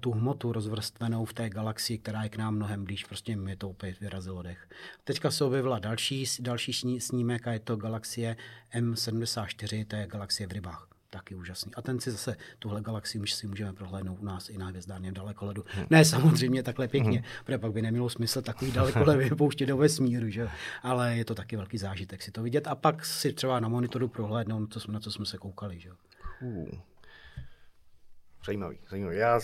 [0.00, 3.04] tu hmotu rozvrstvenou v té galaxii, která je k nám mnohem blíž.
[3.04, 4.68] Prostě mi to opět vyrazilo dech.
[5.04, 8.36] Teďka se objevila další, další snímek a je to galaxie
[8.74, 11.74] M74, to je galaxie v rybách taky úžasný.
[11.74, 15.12] A ten si zase tuhle galaxii už si můžeme prohlédnout u nás i na hvězdárně
[15.12, 15.64] dalekoledu.
[15.68, 15.86] Hmm.
[15.90, 17.28] Ne samozřejmě takhle pěkně, hmm.
[17.44, 20.48] protože pak by nemělo smysl takový dalekohled vypouštět do vesmíru, že?
[20.82, 24.08] ale je to taky velký zážitek si to vidět a pak si třeba na monitoru
[24.08, 25.80] prohlédnout, to, na co jsme se koukali.
[25.80, 25.90] Že?
[26.40, 26.68] Uh.
[28.46, 29.16] Zajímavý, zajímavý.
[29.16, 29.40] Já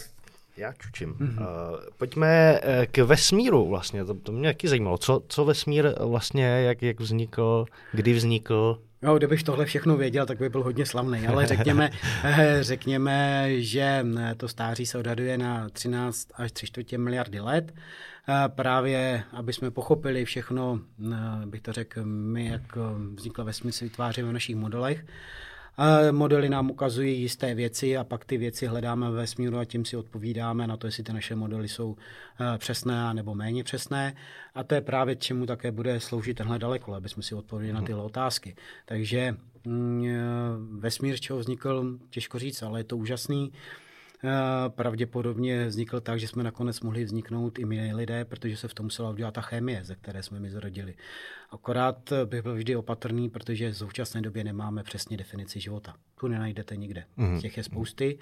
[0.57, 1.15] já čučím.
[1.15, 1.41] Mm-hmm.
[1.41, 4.99] Uh, pojďme eh, k vesmíru vlastně, to, to mě taky zajímalo.
[4.99, 8.83] Co, co vesmír vlastně, jak, jak vznikl, kdy vznikl?
[9.03, 11.91] No, kdybych tohle všechno věděl, tak by byl hodně slavný, ale řekněme,
[12.25, 17.75] eh, řekněme, že to stáří se odhaduje na 13 až 3 čtvrtě miliardy let.
[18.49, 20.81] Právě, aby jsme pochopili všechno,
[21.47, 22.63] bych to řekl, my, jak
[23.15, 25.05] vznikla vesmír, si vytváříme v našich modelech.
[26.11, 29.97] Modely nám ukazují jisté věci a pak ty věci hledáme ve vesmíru a tím si
[29.97, 31.97] odpovídáme na to, jestli ty naše modely jsou
[32.41, 34.17] eh, přesné nebo méně přesné.
[34.55, 37.87] A to je právě čemu také bude sloužit tenhle daleko, aby jsme si odpověděli na
[37.87, 38.57] tyhle otázky.
[38.85, 40.19] Takže mm, eh,
[40.81, 43.53] vesmír, z čeho vznikl, těžko říct, ale je to úžasný.
[44.25, 48.75] Eh, pravděpodobně vznikl tak, že jsme nakonec mohli vzniknout i my lidé, protože se v
[48.75, 50.95] tom musela udělat ta chemie, ze které jsme my zrodili.
[51.51, 55.95] Akorát bych byl vždy opatrný, protože v současné době nemáme přesně definici života.
[56.21, 57.05] Tu nenajdete nikde.
[57.17, 57.41] Mm.
[57.41, 58.19] Těch je spousty.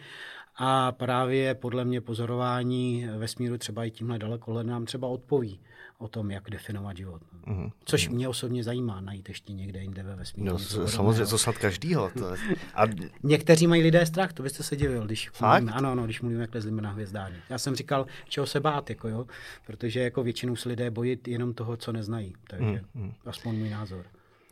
[0.56, 5.60] A právě podle mě pozorování vesmíru třeba i tímhle daleko nám třeba odpoví
[5.98, 7.22] o tom, jak definovat život.
[7.46, 7.70] Mm-hmm.
[7.84, 10.52] Což mě osobně zajímá najít ještě někde jinde ve vesmíru.
[10.52, 10.58] No,
[10.88, 12.10] samozřejmě, to snad každýho.
[12.18, 12.36] To je...
[12.74, 12.82] A...
[13.22, 16.54] Někteří mají lidé strach, to byste se divil, když mluvíme, ano, ano, když mluvíme, jak
[16.54, 17.38] lezlíme na hvězdárně.
[17.50, 19.26] Já jsem říkal, čeho se bát, jako jo,
[19.66, 22.34] protože jako většinou se lidé bojí jenom toho, co neznají.
[22.46, 23.12] Takže mm-hmm.
[23.26, 24.04] aspoň můj názor.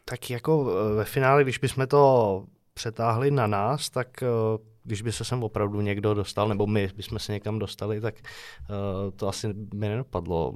[0.04, 0.64] Tak jako
[0.96, 4.26] ve finále, když bychom to přetáhli na nás, tak eh,
[4.86, 9.10] když by se sem opravdu někdo dostal, nebo my bychom se někam dostali, tak uh,
[9.16, 10.52] to asi mi nedopadlo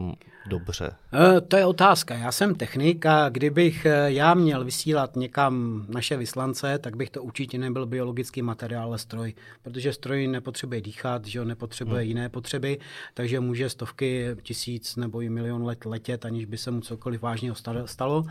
[0.46, 0.90] dobře.
[1.12, 2.14] Uh, to je otázka.
[2.14, 7.58] Já jsem technik a kdybych já měl vysílat někam naše vyslance, tak bych to určitě
[7.58, 12.08] nebyl biologický materiál, ale stroj, protože stroj nepotřebuje dýchat, že nepotřebuje hmm.
[12.08, 12.78] jiné potřeby,
[13.14, 17.56] takže může stovky tisíc nebo i milion let letět, aniž by se mu cokoliv vážného
[17.84, 18.24] stalo.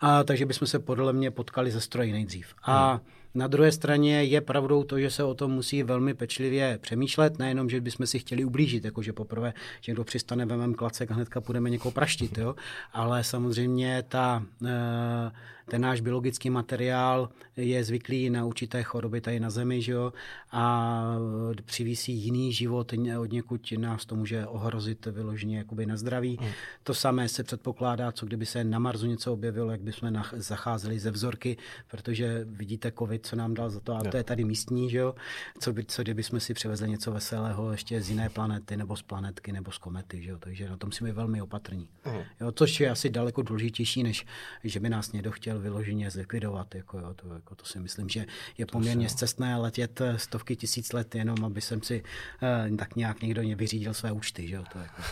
[0.00, 2.54] A takže bychom se podle mě potkali ze stroji nejdřív.
[2.62, 3.00] A hmm
[3.34, 7.70] Na druhé straně je pravdou to, že se o tom musí velmi pečlivě přemýšlet, nejenom,
[7.70, 11.40] že bychom si chtěli ublížit, jako že poprvé, že kdo přistane, vememe klacek a hnedka
[11.40, 12.54] půjdeme někoho praštit, jo?
[12.92, 15.30] ale samozřejmě ta eh,
[15.70, 20.12] ten náš biologický materiál je zvyklý na určité choroby tady na Zemi, že jo?
[20.52, 21.16] a
[21.64, 26.38] přivísí jiný život od někud nás to může ohrozit vyloženě jakoby na zdraví.
[26.40, 26.48] Mm.
[26.82, 31.10] To samé se předpokládá, co kdyby se na Marsu něco objevilo, jak bychom zacházeli ze
[31.10, 31.56] vzorky,
[31.90, 35.14] protože vidíte COVID, co nám dal za to, a to je tady místní, že jo?
[35.58, 39.02] Co, by, co kdyby jsme si přivezli něco veselého ještě z jiné planety, nebo z
[39.02, 40.38] planetky, nebo z komety, že jo?
[40.38, 41.88] takže na tom musíme být velmi opatrní.
[42.06, 42.22] Mm.
[42.40, 44.26] Jo, což je asi daleko důležitější, než
[44.64, 46.74] že by nás někdo chtěl vyloženě zlikvidovat.
[46.74, 48.26] Jako, jo, to, jako, to si myslím, že
[48.58, 52.02] je poměrně to zcestné letět eh, stovky tisíc let jenom, aby jsem si
[52.42, 54.48] eh, tak nějak někdo vyřídil své účty.
[54.48, 55.02] Že jo, to jako.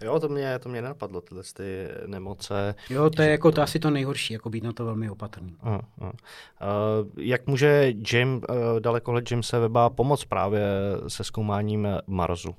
[0.04, 2.74] jo to mě, to mě napadlo, tyhle ty nemoce.
[2.90, 5.56] Jo, to je jako to asi to nejhorší, jako být na to velmi opatrný.
[5.66, 5.78] Uh, uh.
[6.00, 6.12] Uh,
[7.18, 10.62] jak může Jim, uh, dalekohled Jamesa Weba pomoct právě
[11.08, 12.54] se zkoumáním Marsu?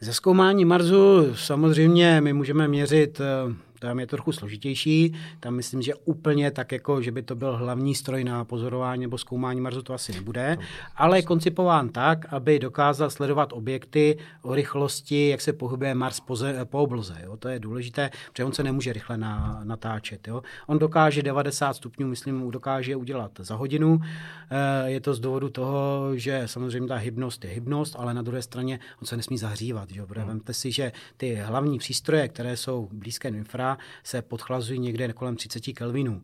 [0.00, 5.14] Ze zkoumání Marsu samozřejmě my můžeme měřit uh, tam je trochu složitější.
[5.40, 9.18] Tam myslím, že úplně tak, jako, že by to byl hlavní stroj na pozorování nebo
[9.18, 10.58] zkoumání Marsu, to asi nebude,
[10.96, 16.36] ale je koncipován tak, aby dokázal sledovat objekty o rychlosti, jak se pohybuje Mars po,
[16.36, 17.16] ze, po obloze.
[17.24, 17.36] Jo?
[17.36, 20.28] To je důležité, protože on se nemůže rychle na, natáčet.
[20.28, 20.42] Jo?
[20.66, 24.00] On dokáže 90 stupňů, myslím, dokáže udělat za hodinu.
[24.50, 28.42] Eh, je to z důvodu toho, že samozřejmě ta hybnost je hybnost, ale na druhé
[28.42, 29.90] straně on se nesmí zahřívat.
[29.90, 30.02] Že?
[30.02, 30.26] Hmm.
[30.26, 33.69] Vemte si, že ty hlavní přístroje, které jsou blízké infra,
[34.04, 36.22] se podchlazují někde kolem 30 kelvinů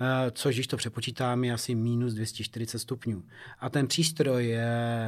[0.00, 3.22] eh, což když to přepočítám, je asi minus 240 stupňů.
[3.60, 4.56] A ten přístroj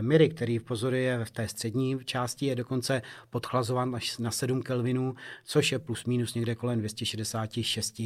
[0.00, 5.14] Miri, který pozoruje v té střední části, je dokonce podchlazován až na 7 kelvinů,
[5.44, 8.02] což je plus minus někde kolem 266,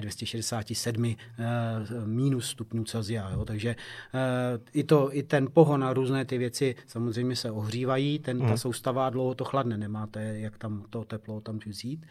[0.00, 3.30] 267 eh, eh, minus stupňů Celsia.
[3.30, 3.44] Jo.
[3.44, 3.76] Takže
[4.72, 8.58] i, to, i ten pohon a různé ty věci samozřejmě se ohřívají, ten, ta hmm.
[8.58, 12.06] soustava dlouho to chladne, nemáte jak tam to teplo tam vzít.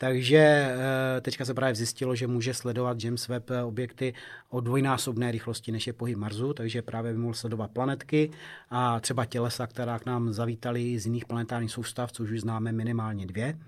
[0.00, 4.14] Takže eh, teďka se právě zjistilo, že může sledovat James Webb eh, objekty
[4.48, 8.30] o dvojnásobné rychlosti, než je pohyb Marsu, takže právě by mohl sledovat planetky
[8.70, 13.26] a třeba tělesa, která k nám zavítali z jiných planetárních soustav, což už známe minimálně
[13.26, 13.58] dvě.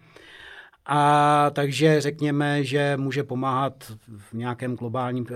[0.92, 5.35] A takže řekněme, že může pomáhat v nějakém globálním e,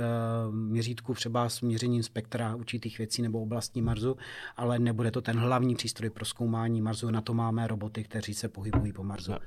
[0.51, 4.17] měřítku třeba s měřením spektra určitých věcí nebo oblastní Marsu,
[4.57, 7.11] ale nebude to ten hlavní přístroj pro zkoumání Marsu.
[7.11, 9.33] Na to máme roboty, kteří se pohybují po Marsu.
[9.33, 9.38] Jo,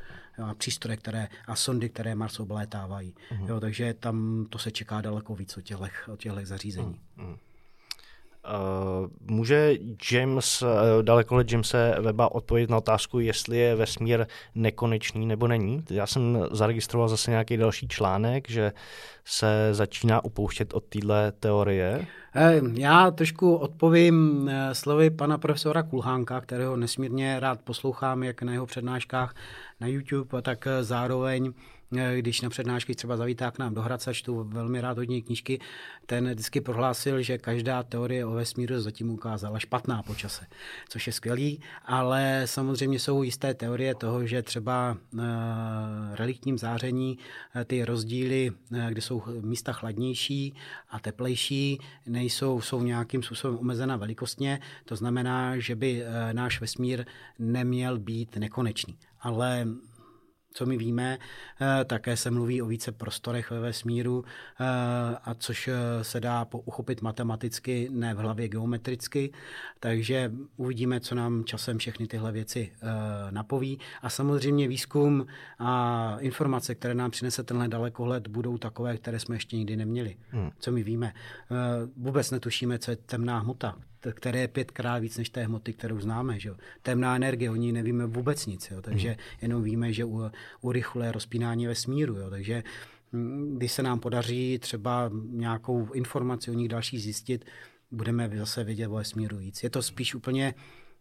[0.46, 3.16] a přístroje které, a sondy, které Mars oblétávají.
[3.32, 3.48] Uh-huh.
[3.48, 7.02] Jo, takže tam to se čeká daleko víc o těchto těch zařízení.
[7.18, 7.38] Uh-huh.
[8.48, 9.74] Uh, může
[10.12, 10.70] James, uh,
[11.02, 15.84] dalekohled Jamese Weba odpovědět na otázku, jestli je vesmír nekonečný nebo není?
[15.90, 18.72] Já jsem zaregistroval zase nějaký další článek, že
[19.26, 22.08] se začíná upouštět od téhle teorie.
[22.36, 28.66] Eh, já trošku odpovím slovy pana profesora Kulhánka, kterého nesmírně rád poslouchám, jak na jeho
[28.66, 29.36] přednáškách
[29.80, 34.44] na YouTube, tak zároveň Eh, když na přednášky třeba zavítá k nám do Hradce, čtu
[34.44, 35.60] velmi rád hodně knížky,
[36.06, 40.46] ten vždycky prohlásil, že každá teorie o vesmíru zatím ukázala špatná počase,
[40.90, 45.20] což je skvělý, ale samozřejmě jsou jisté teorie toho, že třeba uh,
[46.14, 47.18] reliktním záření
[47.56, 48.52] uh, ty rozdíly,
[48.90, 50.54] kde jsou místa chladnější
[50.90, 57.06] a teplejší, nejsou, jsou nějakým způsobem omezena velikostně, to znamená, že by náš vesmír
[57.40, 58.98] neměl být nekonečný.
[59.20, 59.68] Ale
[60.58, 61.18] co my víme,
[61.62, 64.66] eh, také se mluví o více prostorech ve vesmíru, eh,
[65.24, 69.32] a což eh, se dá uchopit matematicky, ne v hlavě geometricky,
[69.80, 72.72] takže uvidíme, co nám časem všechny tyhle věci
[73.30, 73.80] napoví.
[74.02, 75.26] A samozřejmě výzkum
[75.60, 80.18] a informace, které nám přinese tenhle dalekohled, budou takové, které jsme ještě nikdy neměli.
[80.30, 80.52] Hmm.
[80.60, 81.14] Co my víme.
[81.98, 83.76] Vůbec netušíme, co je temná hmota
[84.12, 86.40] které je pětkrát víc než té hmoty, kterou známe.
[86.40, 86.52] Že?
[86.82, 88.82] Temná energie, o ní nevíme vůbec nic, jo?
[88.82, 89.18] takže hmm.
[89.42, 90.32] jenom víme, že u,
[90.62, 92.16] urychluje rozpínání vesmíru.
[92.16, 92.30] Jo?
[92.30, 92.64] Takže
[93.12, 97.46] mm, když se nám podaří třeba nějakou informaci o nich další zjistit,
[97.92, 99.64] budeme zase vidět o vesmíru víc.
[99.64, 100.54] Je to spíš úplně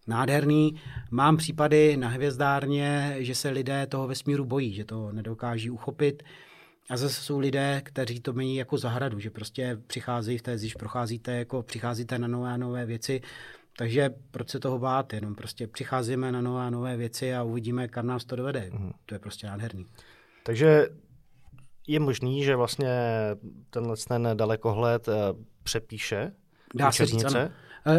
[0.06, 0.80] nádherný.
[1.10, 6.22] Mám případy na hvězdárně, že se lidé toho vesmíru bojí, že to nedokáží uchopit.
[6.90, 10.74] A zase jsou lidé, kteří to mají jako zahradu, že prostě přicházejí v té, když
[10.74, 13.20] procházíte, jako přicházíte na nové a nové věci,
[13.78, 15.12] takže proč se toho bát?
[15.12, 18.70] Jenom prostě přicházíme na nové a nové věci a uvidíme, kam nás to dovede.
[18.72, 18.92] Mm.
[19.06, 19.86] To je prostě nádherný.
[20.42, 20.88] Takže
[21.86, 22.88] je možný, že vlastně
[23.70, 25.12] tenhle ten dalekohled eh,
[25.62, 26.32] přepíše
[26.74, 27.50] Dá se říct, ano.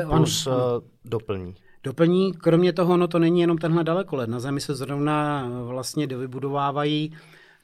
[0.10, 0.82] plus ano, ano.
[1.06, 1.56] doplní.
[1.84, 4.30] Doplní, kromě toho, no to není jenom tenhle dalekohled.
[4.30, 7.14] Na Zemi se zrovna vlastně dovybudovávají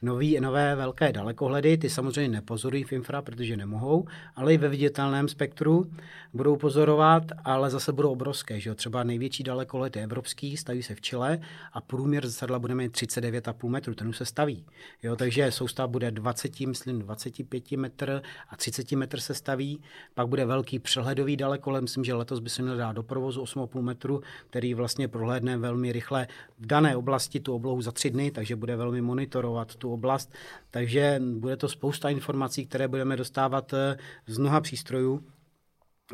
[0.04, 5.28] nový, nové velké dalekohledy, ty samozřejmě nepozorují v infra, protože nemohou, ale i ve viditelném
[5.28, 5.90] spektru
[6.34, 8.60] budou pozorovat, ale zase budou obrovské.
[8.60, 8.74] Že jo?
[8.74, 11.40] Třeba největší dalekohled je evropský, staví se v Chile
[11.72, 14.64] a průměr zrcadla bude mít 39,5 metru, ten už se staví.
[15.02, 15.16] Jo?
[15.16, 19.80] Takže soustav bude 20, myslím 25 metr a 30 metr se staví,
[20.14, 23.82] pak bude velký přehledový dalekohled, myslím, že letos by se měl dát do provozu 8,5
[23.82, 26.26] metru, který vlastně prohlédne velmi rychle
[26.58, 30.32] v dané oblasti tu oblohu za tři dny, takže bude velmi monitorovat tu oblast.
[30.70, 35.24] Takže bude to spousta informací, které budeme dostávat eh, z mnoha přístrojů.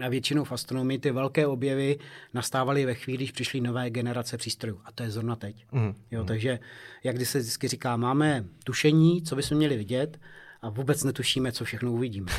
[0.04, 1.98] A většinou v astronomii ty velké objevy
[2.34, 4.80] nastávaly ve chvíli, když přišly nové generace přístrojů.
[4.84, 5.66] A to je zrovna teď.
[5.72, 5.94] Mm.
[6.10, 6.58] Jo, takže,
[7.04, 10.20] jak když se vždycky říká, máme tušení, co bychom měli vidět,
[10.62, 12.32] a vůbec netušíme, co všechno uvidíme.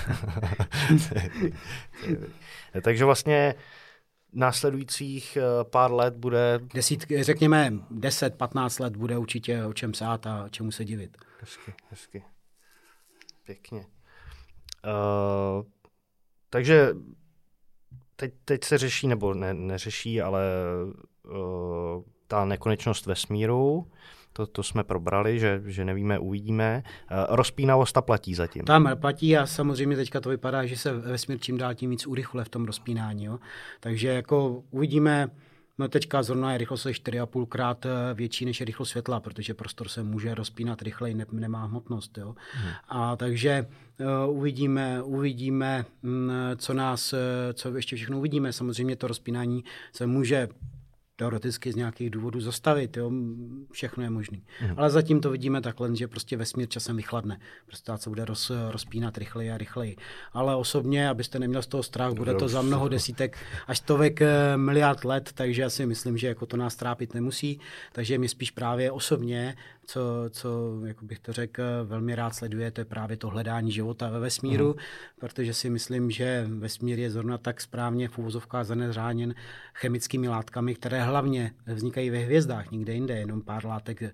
[2.82, 3.56] takže vlastně
[4.34, 6.60] následujících eh, pár let bude...
[6.74, 11.18] Desít, řekněme 10-15 let bude určitě o čem sát a čemu se divit.
[11.40, 12.24] Hezky, hezky.
[13.46, 13.86] Pěkně.
[14.86, 15.66] Uh,
[16.50, 16.90] takže
[18.16, 20.44] teď, teď se řeší, nebo ne, neřeší, ale
[21.24, 23.92] uh, ta nekonečnost vesmíru,
[24.34, 26.84] to, to jsme probrali, že, že nevíme, uvidíme.
[27.12, 28.64] Uh, rozpínavost ta platí zatím.
[28.64, 32.46] Tam platí a samozřejmě teďka to vypadá, že se vesmír čím dál tím víc urychluje
[32.46, 33.26] v tom rozpínání.
[33.26, 33.40] Jo?
[33.80, 35.30] Takže jako uvidíme,
[35.78, 39.88] No teďka zrovna je rychlost 4,5 krát eh, větší než je rychlost světla, protože prostor
[39.88, 42.18] se může rozpínat rychleji, ne, nemá hmotnost.
[42.18, 42.36] Jo?
[42.52, 42.72] Hmm.
[42.90, 43.66] A takže
[44.26, 47.14] uh, uvidíme, uvidíme, um, co nás,
[47.54, 48.54] co ještě všechno uvidíme.
[48.54, 49.64] Samozřejmě to rozpínání
[49.94, 50.48] se může
[51.22, 53.12] teoreticky z nějakých důvodů zastavit, jo?
[53.72, 54.38] všechno je možné.
[54.62, 54.74] Mm.
[54.78, 57.40] Ale zatím to vidíme takhle, že prostě vesmír časem vychladne.
[57.66, 59.96] Prostě se bude roz, rozpínat rychleji a rychleji.
[60.34, 64.58] Ale osobně, abyste neměl z toho strach, bude to za mnoho desítek až stovek eh,
[64.58, 67.60] miliard let, takže já si myslím, že jako to nás trápit nemusí.
[67.92, 69.56] Takže mi spíš právě osobně
[69.92, 74.10] co, co jak bych to řekl, velmi rád sleduje, to je právě to hledání života
[74.10, 74.74] ve vesmíru, mm.
[75.20, 79.36] protože si myslím, že vesmír je zrovna tak správně v úvozovkách zanezráněn
[79.74, 84.12] chemickými látkami, které hlavně vznikají ve hvězdách, nikde jinde, jenom pár látek, eh,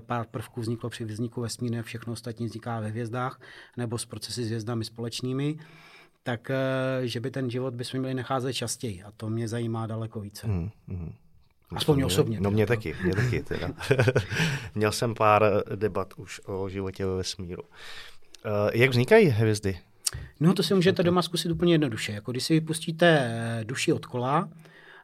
[0.00, 3.40] pár prvků vzniklo při vzniku vesmíru, všechno ostatní vzniká ve hvězdách
[3.76, 5.58] nebo s procesy s hvězdami společnými
[6.22, 9.02] tak eh, že by ten život bychom měli nacházet častěji.
[9.02, 10.46] A to mě zajímá daleko více.
[10.46, 11.12] Mm, mm.
[11.74, 12.40] Aspoň mě osobně.
[12.40, 13.68] No mě taky, mě taky teda.
[14.74, 17.62] Měl jsem pár eh, debat už o životě ve vesmíru.
[17.62, 19.78] Uh, jak vznikají hvězdy?
[20.40, 22.12] No to si můžete doma zkusit úplně jednoduše.
[22.12, 24.48] Jako když si vypustíte eh, duši od kola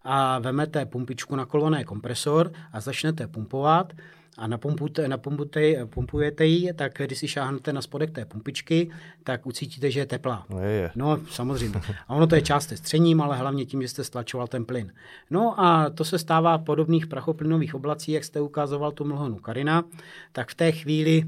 [0.05, 3.93] a vemete pumpičku na koloné kompresor a začnete pumpovat,
[4.39, 8.91] a napumpujete, napumpujete, pumpujete ji, tak když si šáhnete na spodek té pumpičky,
[9.25, 10.47] tak ucítíte, že je teplá.
[10.51, 10.91] No, je, je.
[10.95, 11.81] no samozřejmě.
[12.09, 14.93] A ono to je část střením, ale hlavně tím, že jste stlačoval ten plyn.
[15.31, 19.85] No a to se stává v podobných prachoplynových oblacích, jak jste ukazoval tu mlhonu Karina,
[20.33, 21.25] tak v té chvíli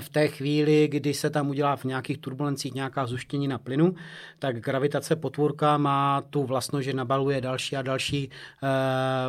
[0.00, 3.94] v té chvíli, kdy se tam udělá v nějakých turbulencích nějaká zuštěnina plynu,
[4.38, 8.30] tak gravitace potvůrka má tu vlastnost, že nabaluje další a další e,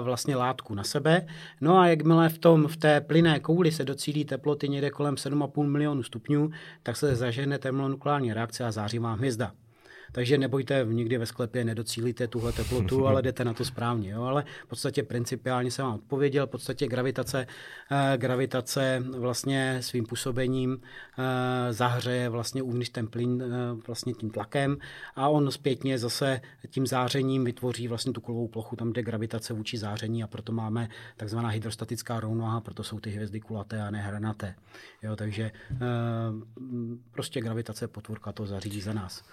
[0.02, 1.28] vlastně látku na sebe.
[1.62, 5.68] No a jakmile v, tom, v té plyné kouli se docílí teploty někde kolem 7,5
[5.68, 6.50] milionu stupňů,
[6.84, 9.52] tak se zažehne termonukleární reakce a září hvězda.
[10.12, 14.10] Takže nebojte, nikdy ve sklepě nedocílíte tuhle teplotu, ale jdete na to správně.
[14.10, 14.24] Jo?
[14.24, 17.48] Ale v podstatě principiálně jsem vám odpověděl, v podstatě gravitace,
[17.92, 20.82] eh, gravitace vlastně svým působením
[21.18, 24.78] eh, zahřeje vlastně uvnitř ten plyn eh, vlastně tím tlakem
[25.16, 29.78] a on zpětně zase tím zářením vytvoří vlastně tu kulovou plochu, tam jde gravitace vůči
[29.78, 34.56] záření a proto máme takzvaná hydrostatická rovnováha, proto jsou ty hvězdy kulaté a nehranaté.
[35.04, 35.76] Jo, takže eh,
[37.12, 39.24] prostě gravitace potvorka to zařídí za nás.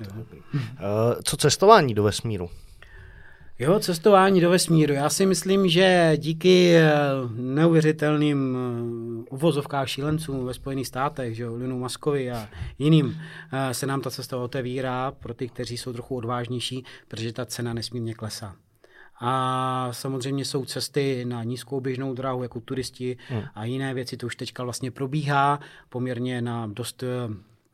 [0.00, 2.50] Eh, co cestování do vesmíru?
[3.58, 4.94] Jo, cestování do vesmíru.
[4.94, 6.92] Já si myslím, že díky eh,
[7.30, 13.20] neuvěřitelným eh, uvozovkách šílencům ve Spojených státech, že Linu Maskovi a jiným,
[13.72, 18.14] se nám ta cesta otevírá pro ty, kteří jsou trochu odvážnější, protože ta cena nesmírně
[18.14, 18.56] klesá.
[19.20, 23.42] A samozřejmě jsou cesty na nízkou běžnou dráhu, jako turisti hmm.
[23.54, 24.16] a jiné věci.
[24.16, 27.04] To už teďka vlastně probíhá poměrně na dost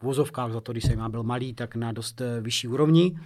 [0.00, 3.18] v vozovkách za to, když jsem byl malý, tak na dost eh, vyšší úrovni.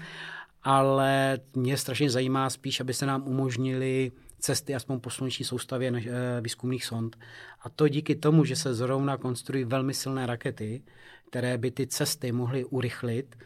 [0.62, 6.40] Ale mě strašně zajímá spíš, aby se nám umožnili cesty aspoň po sluneční soustavě eh,
[6.40, 7.18] výzkumných sond.
[7.62, 10.82] A to díky tomu, že se zrovna konstruují velmi silné rakety,
[11.30, 13.36] které by ty cesty mohly urychlit,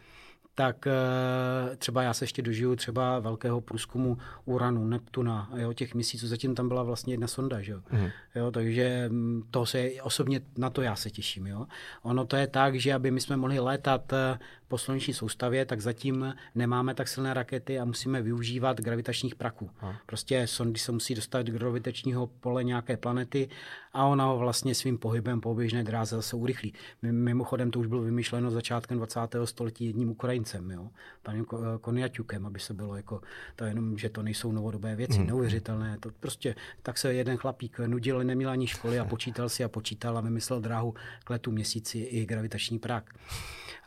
[0.59, 6.27] tak eh, třeba já se ještě dožiju třeba velkého průzkumu Uranu, Neptuna, jo, těch měsíců.
[6.27, 7.81] Zatím tam byla vlastně jedna sonda, že jo.
[7.91, 8.09] Mm.
[8.35, 11.47] jo takže mm, to se osobně na to já se těším.
[11.47, 11.65] Jo.
[12.01, 15.81] Ono to je tak, že aby my jsme mohli létat eh, po sluneční soustavě, tak
[15.81, 19.69] zatím nemáme tak silné rakety a musíme využívat gravitačních praků.
[19.79, 19.95] Ha.
[20.05, 23.49] Prostě sondy se musí dostat do gravitačního pole nějaké planety
[23.93, 26.73] a ona ho vlastně svým pohybem po oběžné dráze zase urychlí.
[27.01, 29.19] Mimochodem to už bylo vymyšleno začátkem 20.
[29.45, 30.89] století jedním Ukrajincem, jo,
[31.23, 31.45] panem
[31.81, 33.21] Koniaťukem, aby se bylo jako,
[33.55, 35.27] to jenom, že to nejsou novodobé věci, hmm.
[35.27, 35.97] neuvěřitelné.
[35.99, 40.17] To prostě tak se jeden chlapík nudil, neměl ani školy a počítal si a počítal
[40.17, 40.93] a vymyslel dráhu
[41.23, 43.13] k letu měsíci i gravitační prak.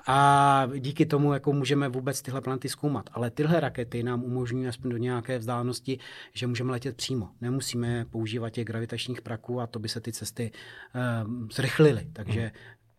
[0.07, 3.11] A díky tomu jako můžeme vůbec tyhle planety zkoumat.
[3.13, 5.99] Ale tyhle rakety nám umožňují aspoň do nějaké vzdálenosti,
[6.33, 7.31] že můžeme letět přímo.
[7.41, 10.51] Nemusíme používat těch gravitačních praků a to by se ty cesty
[10.95, 12.09] uh, zrychlily.
[12.13, 12.53] Takže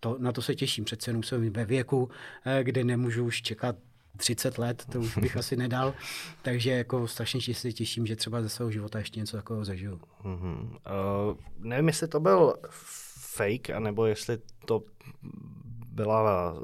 [0.04, 0.86] to, na to se těším.
[0.86, 2.10] Přece jenom jsem ve věku,
[2.46, 3.76] eh, kde nemůžu už čekat
[4.18, 5.94] 30 let, to už bych asi nedal.
[6.42, 10.02] Takže jako strašně si těším, že třeba ze svého života ještě něco takového zažiju.
[10.24, 10.70] Mm-hmm.
[10.70, 12.54] Uh, nevím, jestli to byl
[13.36, 14.84] fake, anebo jestli to
[15.92, 16.56] byla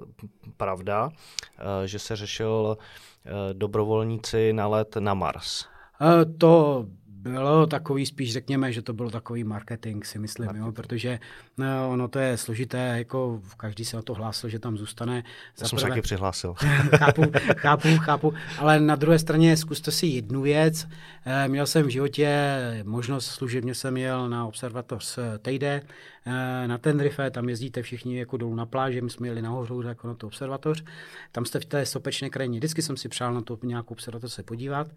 [0.58, 5.66] pravda, eh, že se řešil eh, dobrovolníci na let na Mars.
[6.02, 6.86] Eh, to
[7.20, 10.66] bylo takový, spíš řekněme, že to byl takový marketing, si myslím, marketing.
[10.66, 11.20] jo, protože
[11.58, 15.24] no, ono to je složité, jako každý se na to hlásil, že tam zůstane.
[15.62, 16.54] Já jsem se taky přihlásil.
[16.98, 17.22] chápu,
[17.56, 20.88] chápu, chápu, ale na druhé straně zkuste si jednu věc.
[21.26, 25.82] Eh, měl jsem v životě možnost, služebně jsem jel na observatoř Tejde,
[26.26, 30.08] eh, na Tenerife, tam jezdíte všichni jako dolů na pláži, my jsme jeli nahoru jako
[30.08, 30.84] na tu observatoř.
[31.32, 34.44] Tam jste v té sopečné krajině, vždycky jsem si přál na to nějakou observatoř se
[34.44, 34.88] podívat.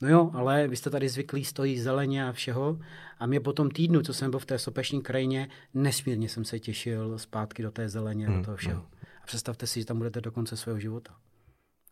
[0.00, 2.78] No jo, ale vy jste tady zvyklí, stojí zeleně a všeho.
[3.18, 6.58] A mě po tom týdnu, co jsem byl v té sopeční krajině, nesmírně jsem se
[6.58, 8.38] těšil zpátky do té zeleně, hmm.
[8.38, 8.86] do toho všeho.
[9.22, 11.16] A představte si, že tam budete do konce svého života.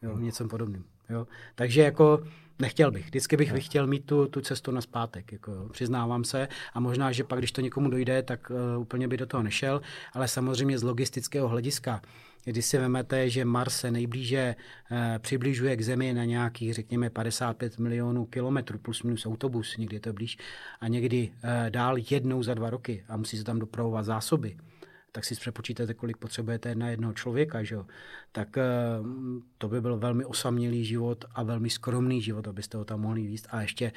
[0.02, 0.24] Jo, hmm.
[0.24, 0.84] něco podobným.
[1.11, 1.26] Jo.
[1.54, 2.24] Takže jako
[2.59, 3.04] nechtěl bych.
[3.04, 6.48] Vždycky bych, bych chtěl mít tu, tu cestu na zpátek, jako, přiznávám se.
[6.74, 9.80] A možná, že pak, když to někomu dojde, tak uh, úplně by do toho nešel.
[10.12, 12.00] Ale samozřejmě z logistického hlediska
[12.50, 14.56] když si vezmete, že Mars se nejblíže
[14.90, 20.00] eh, přibližuje k Zemi na nějakých, řekněme, 55 milionů kilometrů plus minus autobus, někdy je
[20.00, 20.38] to blíž,
[20.80, 24.56] a někdy eh, dál jednou za dva roky a musí se tam dopravovat zásoby,
[25.12, 27.86] tak si přepočítáte, kolik potřebujete na jednoho člověka, že jo?
[28.32, 28.62] tak eh,
[29.59, 33.46] to by byl velmi osamělý život a velmi skromný život, abyste ho tam mohli víst
[33.50, 33.92] a ještě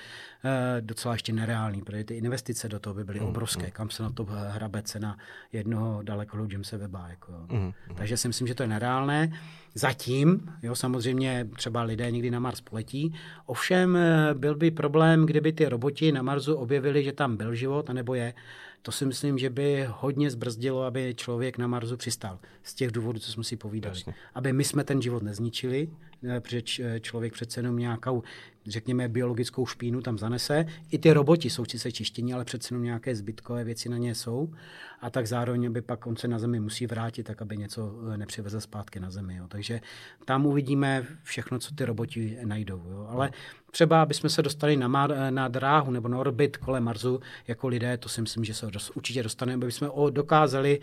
[0.45, 3.71] eh, docela ještě nereálný, protože ty investice do toho by byly mm, obrovské, mm.
[3.71, 5.17] kam se na to hrabe cena
[5.51, 7.07] jednoho daleko se Weba.
[7.09, 7.31] Jako.
[7.49, 7.71] Mm.
[7.95, 9.39] Takže si myslím, že to je nereálné.
[9.73, 13.13] Zatím, jo, samozřejmě třeba lidé někdy na Mars poletí,
[13.45, 17.89] ovšem eh, byl by problém, kdyby ty roboti na Marsu objevili, že tam byl život,
[17.89, 18.33] anebo je,
[18.81, 22.39] to si myslím, že by hodně zbrzdilo, aby člověk na Marsu přistál.
[22.63, 23.97] Z těch důvodů, co jsme si povídali.
[23.97, 24.13] Jasně.
[24.33, 25.89] Aby my jsme ten život nezničili,
[26.23, 28.23] eh, protože člověk přece jenom nějakou,
[28.67, 30.65] řekněme, biologickou špínu tam zanese.
[30.91, 34.53] I ty roboti jsou sice čištění, ale přece jenom nějaké zbytkové věci na ně jsou.
[35.01, 38.17] A tak zároveň by pak on se na Zemi musí vrátit, tak aby něco eh,
[38.17, 39.35] nepřivezl zpátky na Zemi.
[39.35, 39.47] Jo.
[39.47, 39.81] Takže
[40.25, 42.83] tam uvidíme všechno, co ty roboti najdou.
[42.89, 43.05] Jo.
[43.09, 43.31] Ale
[43.71, 47.67] třeba, aby jsme se dostali na, mar, na dráhu nebo na orbit kolem Marsu jako
[47.67, 50.79] lidé, to si myslím, že se dost, určitě dostaneme, aby jsme dokázali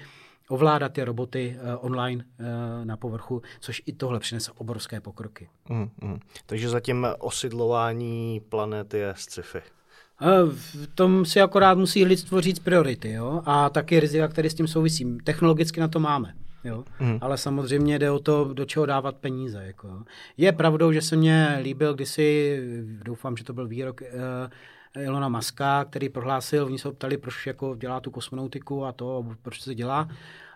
[0.48, 5.48] ovládat ty roboty uh, online uh, na povrchu, což i tohle přinese obrovské pokroky.
[5.68, 6.18] Mm, mm.
[6.46, 9.58] Takže zatím osidlování planety je sci-fi.
[10.20, 13.42] Eh, v tom si akorát musí lidstvo říct priority, jo?
[13.44, 15.18] A taky rizika, které s tím souvisí.
[15.24, 16.34] Technologicky na to máme.
[16.64, 16.84] Jo?
[17.00, 17.18] Mm.
[17.20, 19.64] Ale samozřejmě jde o to, do čeho dávat peníze.
[19.64, 20.04] Jako.
[20.36, 22.60] Je pravdou, že se mně líbil kdysi,
[23.04, 27.46] doufám, že to byl výrok uh, Ilona Maska, který prohlásil, oni se ho ptali, proč
[27.46, 30.08] jako dělá tu kosmonautiku a to, proč se dělá.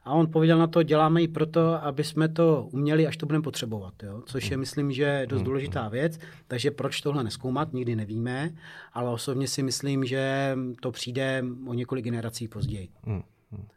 [0.05, 3.43] A on pověděl na to, děláme ji proto, aby jsme to uměli, až to budeme
[3.43, 3.95] potřebovat.
[4.03, 4.23] Jo?
[4.27, 6.19] Což je, myslím, že dost důležitá věc.
[6.49, 8.51] Takže proč tohle neskoumat, nikdy nevíme.
[8.93, 12.89] Ale osobně si myslím, že to přijde o několik generací později.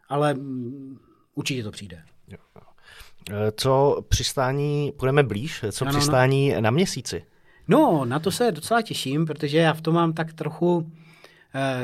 [0.09, 0.97] Ale mm,
[1.35, 2.03] určitě to přijde.
[3.55, 7.23] Co přistání, půjdeme blíž, co no, přistání no, na měsíci?
[7.67, 11.04] No, na to se docela těším, protože já v tom mám tak trochu, eh,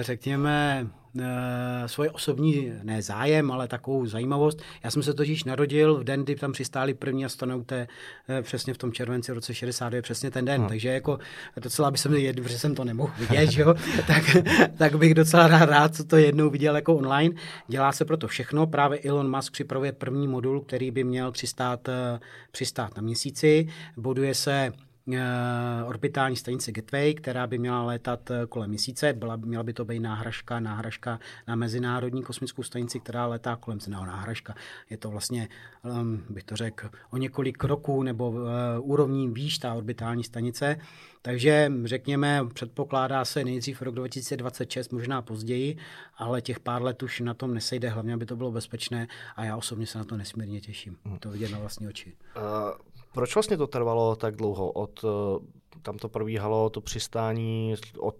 [0.01, 0.87] řekněme,
[1.19, 4.61] e, svoje osobní, ne zájem, ale takovou zajímavost.
[4.83, 7.87] Já jsem se totiž narodil v den, kdy tam přistáli první astronauté
[8.29, 10.61] e, přesně v tom červenci roce 62, přesně ten den.
[10.61, 10.69] Hmm.
[10.69, 11.19] Takže jako
[11.61, 13.73] docela by jsem jedl, že jsem to nemohl vidět, že jo?
[14.07, 14.37] tak,
[14.77, 17.35] tak bych docela rád, rád co to jednou viděl jako online.
[17.67, 18.67] Dělá se proto všechno.
[18.67, 21.89] Právě Elon Musk připravuje první modul, který by měl přistát,
[22.51, 23.67] přistát na měsíci.
[23.97, 24.71] Buduje se
[25.85, 29.13] orbitální stanici Gateway, která by měla létat kolem měsíce.
[29.13, 34.05] Byla, měla by to být náhražka, náhražka na Mezinárodní kosmickou stanici, která létá kolem no,
[34.05, 34.55] náhražka.
[34.89, 35.49] Je to vlastně,
[36.01, 38.39] um, bych to řekl, o několik kroků nebo uh,
[38.79, 40.77] úrovní výš ta orbitální stanice.
[41.21, 45.77] Takže řekněme, předpokládá se nejdřív rok 2026, možná později,
[46.17, 49.57] ale těch pár let už na tom nesejde, hlavně aby to bylo bezpečné a já
[49.57, 51.19] osobně se na to nesmírně těším, hmm.
[51.19, 52.13] to vidět na vlastní oči.
[52.35, 52.43] Uh,
[53.13, 54.71] proč vlastně to trvalo tak dlouho?
[54.71, 58.15] Od, eh, tam to probíhalo to přistání od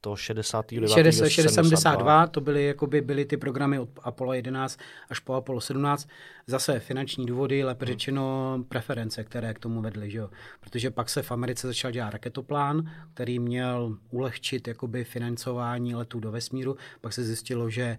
[0.00, 0.88] to 69.
[0.88, 4.78] 60, 72, to byly, jakoby, byly ty programy od Apollo 11
[5.10, 6.08] až po Apollo 17.
[6.46, 7.92] Zase finanční důvody, lépe hmm.
[7.92, 10.10] řečeno preference, které k tomu vedly.
[10.10, 10.30] Že jo?
[10.60, 16.30] Protože pak se v Americe začal dělat raketoplán, který měl ulehčit jakoby, financování letů do
[16.30, 16.76] vesmíru.
[17.00, 17.98] Pak se zjistilo, že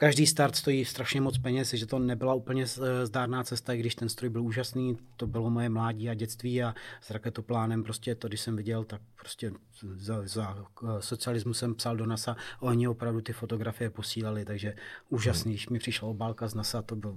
[0.00, 3.94] každý start stojí strašně moc peněz, že to nebyla úplně eh, zdárná cesta, i když
[3.94, 8.28] ten stroj byl úžasný, to bylo moje mládí a dětství a s raketoplánem prostě to,
[8.28, 9.52] když jsem viděl, tak prostě
[9.94, 14.74] za, za eh, socialismu jsem psal do NASA, oni opravdu ty fotografie posílali, takže
[15.08, 17.16] úžasný, když mi přišla obálka z NASA, to bylo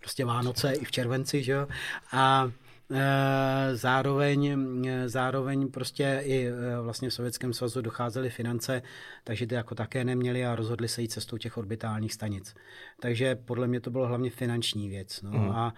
[0.00, 1.68] prostě Vánoce i v červenci, že jo,
[2.12, 2.50] a
[3.74, 4.46] zároveň,
[4.86, 8.82] eh, zároveň prostě i eh, vlastně v Sovětském svazu docházely finance,
[9.24, 12.54] takže ty jako také neměli a rozhodli se jít cestou těch orbitálních stanic.
[13.00, 15.22] Takže podle mě to bylo hlavně finanční věc.
[15.22, 15.30] No.
[15.30, 15.50] Mm.
[15.50, 15.74] A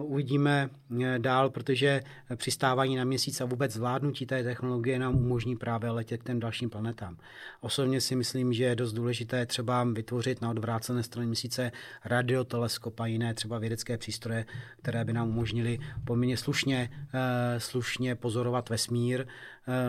[0.00, 0.70] uh, uvidíme
[1.18, 2.02] dál, protože
[2.36, 6.70] přistávání na měsíc a vůbec zvládnutí té technologie nám umožní právě letět k těm dalším
[6.70, 7.16] planetám.
[7.60, 11.72] Osobně si myslím, že je dost důležité třeba vytvořit na odvrácené straně měsíce
[12.04, 14.44] radioteleskop a jiné třeba vědecké přístroje,
[14.82, 17.10] které by nám umožnily poměrně slušně, uh,
[17.58, 19.26] slušně pozorovat vesmír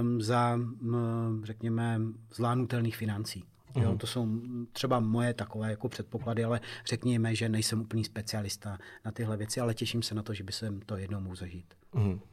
[0.02, 2.00] um, za, um, řekněme,
[2.34, 3.44] zvládnutelných financí.
[3.76, 3.98] Jo, mhm.
[3.98, 4.28] to jsou
[4.72, 9.74] třeba moje takové jako předpoklady, ale řekněme, že nejsem úplný specialista na tyhle věci, ale
[9.74, 11.74] těším se na to, že by se to jednou mohl zažít.
[11.94, 12.26] Uh,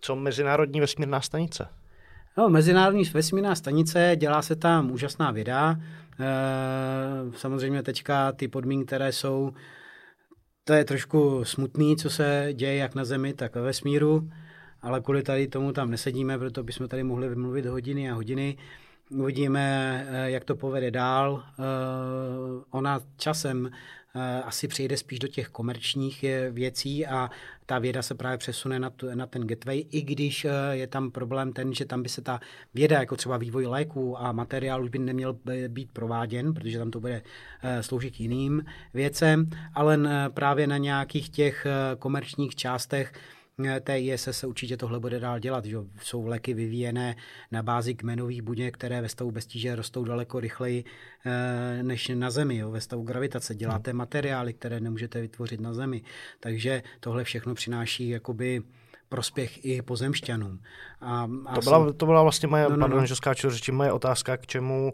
[0.00, 1.68] co Mezinárodní vesmírná stanice?
[2.38, 5.76] No, Mezinárodní vesmírná stanice, dělá se tam úžasná věda.
[6.20, 9.52] E, samozřejmě teďka ty podmínky, které jsou,
[10.64, 14.30] to je trošku smutný, co se děje jak na Zemi, tak ve vesmíru
[14.82, 18.56] ale kvůli tady tomu tam nesedíme, proto bychom tady mohli vymluvit hodiny a hodiny.
[19.10, 21.42] Uvidíme, eh, jak to povede dál.
[21.46, 21.62] Eh,
[22.70, 23.70] ona časem
[24.14, 27.30] eh, asi přijde spíš do těch komerčních věcí a
[27.66, 31.52] ta věda se právě přesune na, tu, na ten gateway, i když je tam problém
[31.52, 32.40] ten, že tam by se ta
[32.74, 35.36] věda, jako třeba vývoj léků a materiál už by neměl
[35.68, 37.22] být prováděn, protože tam to bude
[37.80, 38.64] sloužit jiným
[38.94, 39.98] věcem, ale
[40.34, 41.66] právě na nějakých těch
[41.98, 43.12] komerčních částech
[43.80, 45.64] té ISS se určitě tohle bude dál dělat.
[45.64, 45.76] Že?
[46.02, 47.16] Jsou vleky vyvíjené
[47.52, 50.84] na bázi kmenových buněk, které ve stavu bez tíže rostou daleko rychleji
[51.26, 52.56] eh, než na Zemi.
[52.56, 52.70] Jo?
[52.70, 56.02] Ve stavu gravitace děláte materiály, které nemůžete vytvořit na Zemi.
[56.40, 58.62] Takže tohle všechno přináší jakoby
[59.08, 60.60] prospěch i pozemšťanům.
[61.00, 63.06] A, a to, byla, to byla vlastně moje, no, no, pardon, no.
[63.06, 64.92] že skáču řeči, moje otázka, k čemu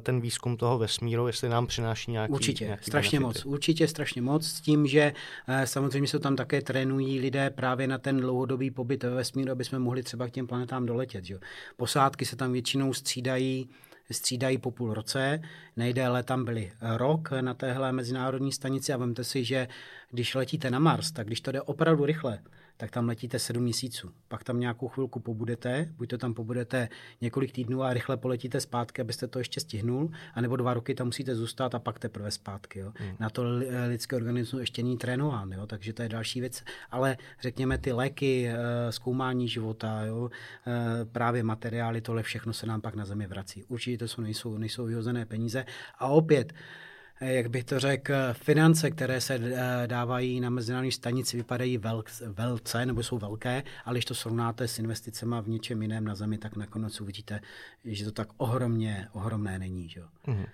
[0.00, 3.48] ten výzkum toho vesmíru, jestli nám přináší nějaký Určitě, nějaký strašně benefity.
[3.48, 5.12] moc, určitě strašně moc, s tím, že
[5.48, 9.64] uh, samozřejmě se tam také trénují lidé právě na ten dlouhodobý pobyt ve vesmíru, aby
[9.64, 11.24] jsme mohli třeba k těm planetám doletět.
[11.24, 11.38] Že?
[11.76, 13.68] Posádky se tam většinou střídají
[14.10, 15.40] střídají po půl roce.
[15.76, 19.68] Nejdéle tam byli rok na téhle mezinárodní stanici a vemte si, že
[20.10, 22.38] když letíte na Mars, tak když to jde opravdu rychle,
[22.80, 24.10] tak tam letíte sedm měsíců.
[24.28, 26.88] Pak tam nějakou chvilku pobudete, buď to tam pobudete
[27.20, 31.34] několik týdnů a rychle poletíte zpátky, abyste to ještě stihnul, anebo dva roky tam musíte
[31.34, 32.78] zůstat a pak teprve zpátky.
[32.78, 32.92] Jo.
[32.96, 33.16] Hmm.
[33.20, 33.42] Na to
[33.88, 36.62] lidský organismus ještě není trénován, jo, takže to je další věc.
[36.90, 40.30] Ale řekněme ty léky, eh, zkoumání života, jo,
[40.66, 43.64] eh, právě materiály, tohle všechno se nám pak na zemi vrací.
[43.64, 45.64] Určitě to jsou, nejsou, nejsou vyhozené peníze.
[45.98, 46.87] A opět, Eh,
[47.20, 51.80] jak bych to řekl, finance, které se eh, dávají na mezinárodní stanici, vypadají
[52.26, 56.38] velce nebo jsou velké, ale když to srovnáte s investicemi v něčem jiném na zemi,
[56.38, 57.40] tak nakonec uvidíte,
[57.84, 59.88] že to tak ohromně, ohromné není.
[59.88, 60.00] Že?
[60.26, 60.46] Mm-hmm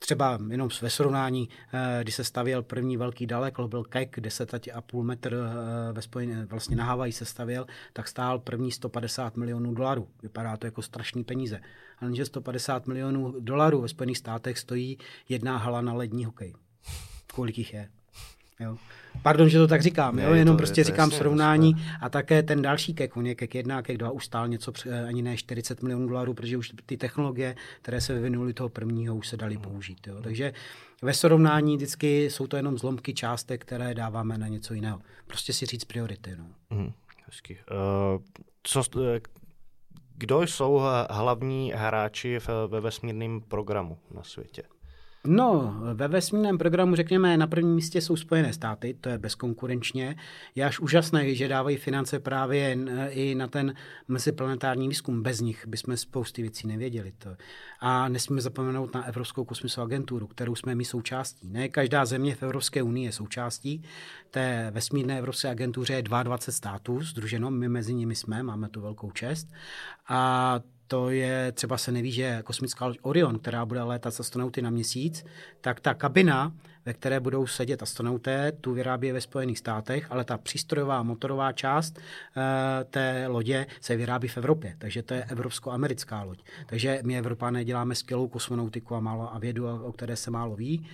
[0.00, 5.34] třeba jenom ve srovnání, eh, když se stavěl první velký dalek, byl kek 10,5 metr
[5.34, 10.08] eh, ve spojené, vlastně na Havaji se stavěl, tak stál první 150 milionů dolarů.
[10.22, 11.60] Vypadá to jako strašný peníze.
[11.98, 14.98] Ale že 150 milionů dolarů ve Spojených státech stojí
[15.28, 16.54] jedna hala na lední hokej.
[17.34, 17.88] Kolik jich je?
[18.60, 18.76] Jo.
[19.22, 20.34] Pardon, že to tak říkám, ne, jo?
[20.34, 21.92] jenom to, prostě říkám jasně, srovnání jasně.
[22.00, 24.72] a také ten další kek, on je kek 1 a kek 2 už stál něco
[25.08, 29.28] ani ne 40 milionů dolarů, protože už ty technologie, které se vyvinuly toho prvního, už
[29.28, 29.62] se daly hmm.
[29.62, 30.06] použít.
[30.06, 30.22] Jo?
[30.22, 30.52] Takže
[31.02, 35.00] ve srovnání vždycky jsou to jenom zlomky částek, které dáváme na něco jiného.
[35.26, 36.36] Prostě si říct priority.
[36.36, 36.44] No.
[36.70, 36.92] Hmm,
[37.26, 37.58] hezky.
[37.70, 38.22] Uh,
[38.62, 39.20] co, eh,
[40.16, 42.38] kdo jsou hlavní hráči
[42.68, 44.62] ve vesmírném programu na světě?
[45.26, 50.16] No, ve vesmírném programu, řekněme, na prvním místě jsou Spojené státy, to je bezkonkurenčně.
[50.54, 52.78] Je až úžasné, že dávají finance právě
[53.10, 53.74] i na ten
[54.08, 55.22] meziplanetární výzkum.
[55.22, 57.12] Bez nich bychom spousty věcí nevěděli.
[57.18, 57.36] To.
[57.80, 61.48] A nesmíme zapomenout na Evropskou kosmickou agenturu, kterou jsme my součástí.
[61.48, 63.82] Ne každá země v Evropské unii je součástí.
[64.30, 69.10] Té vesmírné Evropské agentuře je 22 států združeno, my mezi nimi jsme, máme tu velkou
[69.10, 69.48] čest.
[70.08, 70.60] A
[70.90, 74.70] to je, třeba se neví, že kosmická loď Orion, která bude létat s astronauty na
[74.70, 75.24] měsíc,
[75.60, 76.52] tak ta kabina,
[76.86, 81.98] ve které budou sedět astronauté, tu vyrábí ve Spojených státech, ale ta přístrojová motorová část
[81.98, 86.42] e, té lodě se vyrábí v Evropě, takže to je evropsko-americká loď.
[86.66, 90.86] Takže my Evropané děláme skvělou kosmonautiku a, málo, a vědu, o které se málo ví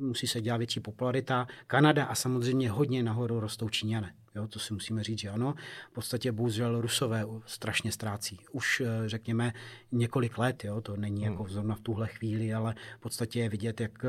[0.00, 1.46] musí se dělat větší popularita.
[1.66, 4.12] Kanada a samozřejmě hodně nahoru rostou Číňané.
[4.38, 5.54] Jo, to si musíme říct, že ano.
[5.90, 8.40] V podstatě bohužel Rusové strašně ztrácí.
[8.52, 9.52] Už eh, řekněme
[9.92, 11.52] několik let, jo, to není jako hmm.
[11.52, 14.04] zrovna v tuhle chvíli, ale v podstatě je vidět, jak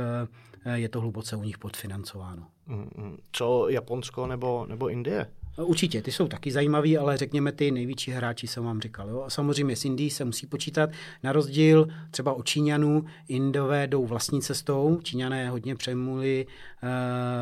[0.65, 2.47] eh, je to hluboce u nich podfinancováno.
[2.67, 3.17] Hmm, hmm.
[3.31, 5.27] Co Japonsko nebo, nebo Indie?
[5.57, 9.09] Určitě, ty jsou taky zajímaví, ale řekněme ty největší hráči jsem vám říkal.
[9.09, 9.25] Jo?
[9.27, 10.89] Samozřejmě s Indií se musí počítat.
[11.23, 14.99] Na rozdíl třeba od Číňanů, Indové jdou vlastní cestou.
[15.03, 16.78] Číňané hodně přemuli uh,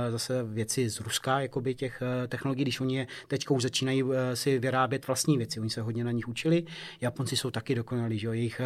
[0.10, 4.14] zase věci z Ruska, jakoby těch uh, technologií, když oni je teď už začínají uh,
[4.34, 5.60] si vyrábět vlastní věci.
[5.60, 6.64] Oni se hodně na nich učili.
[7.02, 8.62] Japonci jsou taky dokonalí, že jejich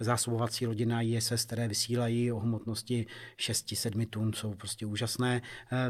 [0.00, 3.06] zásobovací lodi na ISS, které vysílají o hmotnosti
[3.38, 5.42] 6-7 tun, jsou prostě úžasné.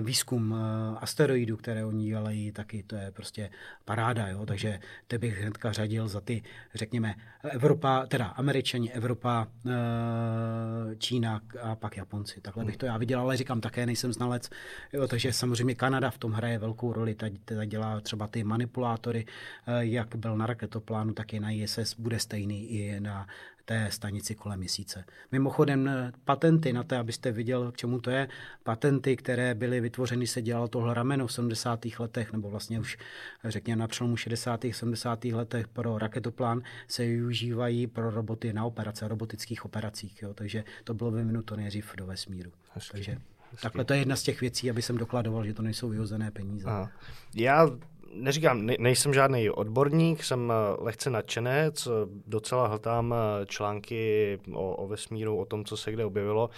[0.03, 0.55] Výzkum
[1.01, 3.51] asteroidů, které oni dělají, taky to je prostě
[3.85, 4.47] paráda, jo?
[4.47, 6.43] takže to bych hnedka řadil za ty,
[6.75, 12.41] řekněme, Evropa, teda Američani, Evropa, eh, Čína a pak Japonci.
[12.41, 14.51] Takhle bych to já viděl, ale říkám, také nejsem znalec,
[14.93, 15.09] jo?
[15.09, 19.27] takže samozřejmě Kanada v tom hraje velkou roli, ta, ta dělá třeba ty manipulátory,
[19.67, 23.27] eh, jak byl na raketoplánu, tak i na ISS, bude stejný i na
[23.67, 25.05] té stanici kolem měsíce.
[25.33, 25.91] Mimochodem
[26.25, 28.29] patenty na to, abyste viděl, k čemu to je,
[28.63, 31.87] patenty, které byly vytvořeny, se dělalo tohle rameno v 70.
[31.99, 32.99] letech, nebo vlastně už
[33.45, 34.65] řekněme na přelomu 60.
[34.65, 35.25] a 70.
[35.25, 40.23] letech pro raketoplán, se využívají pro roboty na operace, robotických operacích.
[40.23, 40.35] Jo?
[40.35, 42.53] Takže to bylo vyvinuto nejdřív do vesmíru.
[42.75, 42.93] Hezky.
[42.93, 43.17] Takže
[43.57, 43.63] Hezky.
[43.63, 46.69] takhle to je jedna z těch věcí, aby jsem dokladoval, že to nejsou vyhozené peníze.
[46.69, 46.91] Aha.
[47.35, 47.71] Já
[48.15, 51.89] neříkám, ne, nejsem žádný odborník, jsem eh, lehce nadšenec,
[52.27, 56.51] docela hltám eh, články o, o vesmíru, o tom, co se kde objevilo,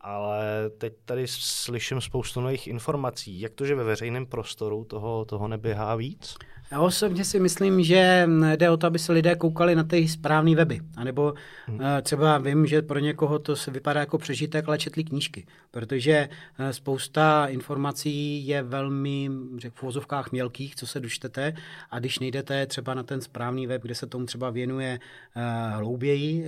[0.00, 3.40] ale teď tady slyším spoustu nových informací.
[3.40, 6.36] Jak to, že ve veřejném prostoru toho, toho neběhá víc?
[6.72, 10.54] Já osobně si myslím, že jde o to, aby se lidé koukali na ty správné
[10.54, 10.80] weby.
[10.96, 11.34] A nebo
[11.66, 11.80] hmm.
[11.82, 15.46] Eh, třeba vím, že pro někoho to se vypadá jako přežitek, ale četli knížky.
[15.70, 21.54] Protože eh, spousta informací je velmi, řekl v vozovkách mělkých, co se dočtete.
[21.90, 25.00] A když nejdete třeba na ten správný web, kde se tomu třeba věnuje
[25.36, 25.42] uh,
[25.76, 26.46] hlouběji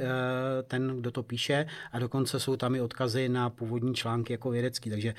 [0.66, 4.90] ten, kdo to píše, a dokonce jsou tam i odkazy na původní články jako vědecký.
[4.90, 5.14] Takže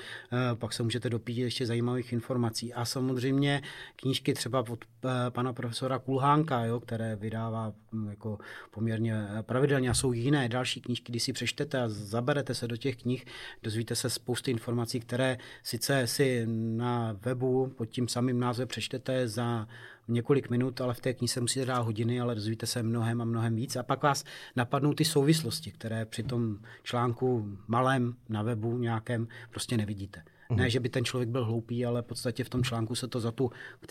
[0.54, 2.74] pak se můžete dopít ještě zajímavých informací.
[2.74, 3.62] A samozřejmě
[3.96, 4.95] knížky třeba od Eh,
[5.30, 8.38] pana profesora Kulhánka, jo, které vydává hm, jako
[8.70, 12.96] poměrně pravidelně a jsou jiné další knížky, když si přečtete a zaberete se do těch
[12.96, 13.24] knih,
[13.62, 19.68] dozvíte se spousty informací, které sice si na webu pod tím samým názvem přečtete za
[20.08, 23.54] několik minut, ale v té knize musíte dát hodiny, ale dozvíte se mnohem a mnohem
[23.54, 23.76] víc.
[23.76, 24.24] A pak vás
[24.56, 30.22] napadnou ty souvislosti, které při tom článku malém na webu nějakém prostě nevidíte.
[30.50, 30.56] Mm.
[30.56, 33.20] Ne, že by ten člověk byl hloupý, ale v podstatě v tom článku se to
[33.20, 33.50] za, tu,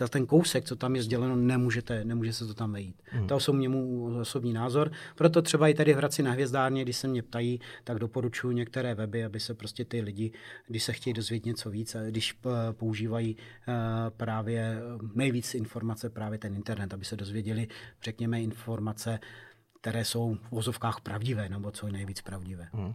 [0.10, 3.02] ten kousek, co tam je sděleno, nemůžete, nemůže se to tam vejít.
[3.14, 3.28] Mm.
[3.28, 4.92] To je osobně můj osobní názor.
[5.16, 8.96] Proto třeba i tady v Hradci na Hvězdárně, když se mě ptají, tak doporučuji některé
[8.96, 10.32] weby, aby se prostě ty lidi,
[10.68, 13.38] když se chtějí dozvědět něco víc, když eh, používají
[13.68, 13.74] eh,
[14.18, 14.82] právě eh,
[15.14, 17.68] nejvíc informace právě ten internet, aby se dozvěděli,
[18.04, 19.20] řekněme, informace,
[19.82, 22.68] které jsou v vozovkách pravdivé, nebo co je nejvíc pravdivé.
[22.74, 22.86] Mm.
[22.86, 22.94] Uh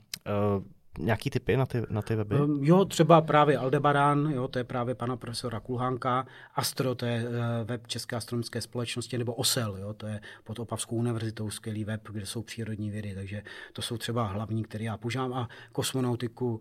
[0.99, 2.41] nějaký typy na ty, na ty weby?
[2.41, 7.28] Um, jo, třeba právě Aldebaran, jo, to je právě pana profesora Kulhánka, Astro, to je
[7.28, 7.34] uh,
[7.64, 12.26] web České astronomické společnosti, nebo OSEL, jo, to je pod Opavskou univerzitou skvělý web, kde
[12.26, 15.32] jsou přírodní vědy, takže to jsou třeba hlavní, které já používám.
[15.32, 16.61] A kosmonautiku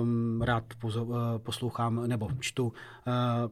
[0.00, 2.72] um, rád pozo, uh, poslouchám, nebo čtu uh,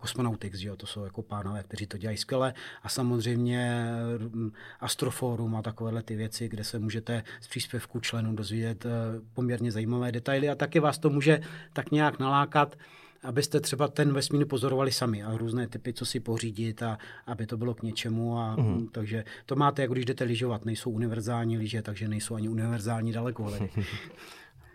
[0.00, 2.54] Cosmonautics, jo, to jsou jako pánové, kteří to dělají skvěle.
[2.82, 3.86] A samozřejmě
[4.34, 8.90] um, Astroforum a takovéhle ty věci, kde se můžete z příspěvku členů dozvědět uh,
[9.34, 11.40] poměrně zajímavé zajímavé detaily a taky vás to může
[11.72, 12.76] tak nějak nalákat,
[13.22, 17.56] abyste třeba ten vesmír pozorovali sami a různé typy, co si pořídit a aby to
[17.56, 18.38] bylo k něčemu.
[18.38, 18.88] A, mm.
[18.92, 20.64] Takže to máte, jako když jdete lyžovat.
[20.64, 23.70] Nejsou univerzální lyže, takže nejsou ani univerzální dalekohledy.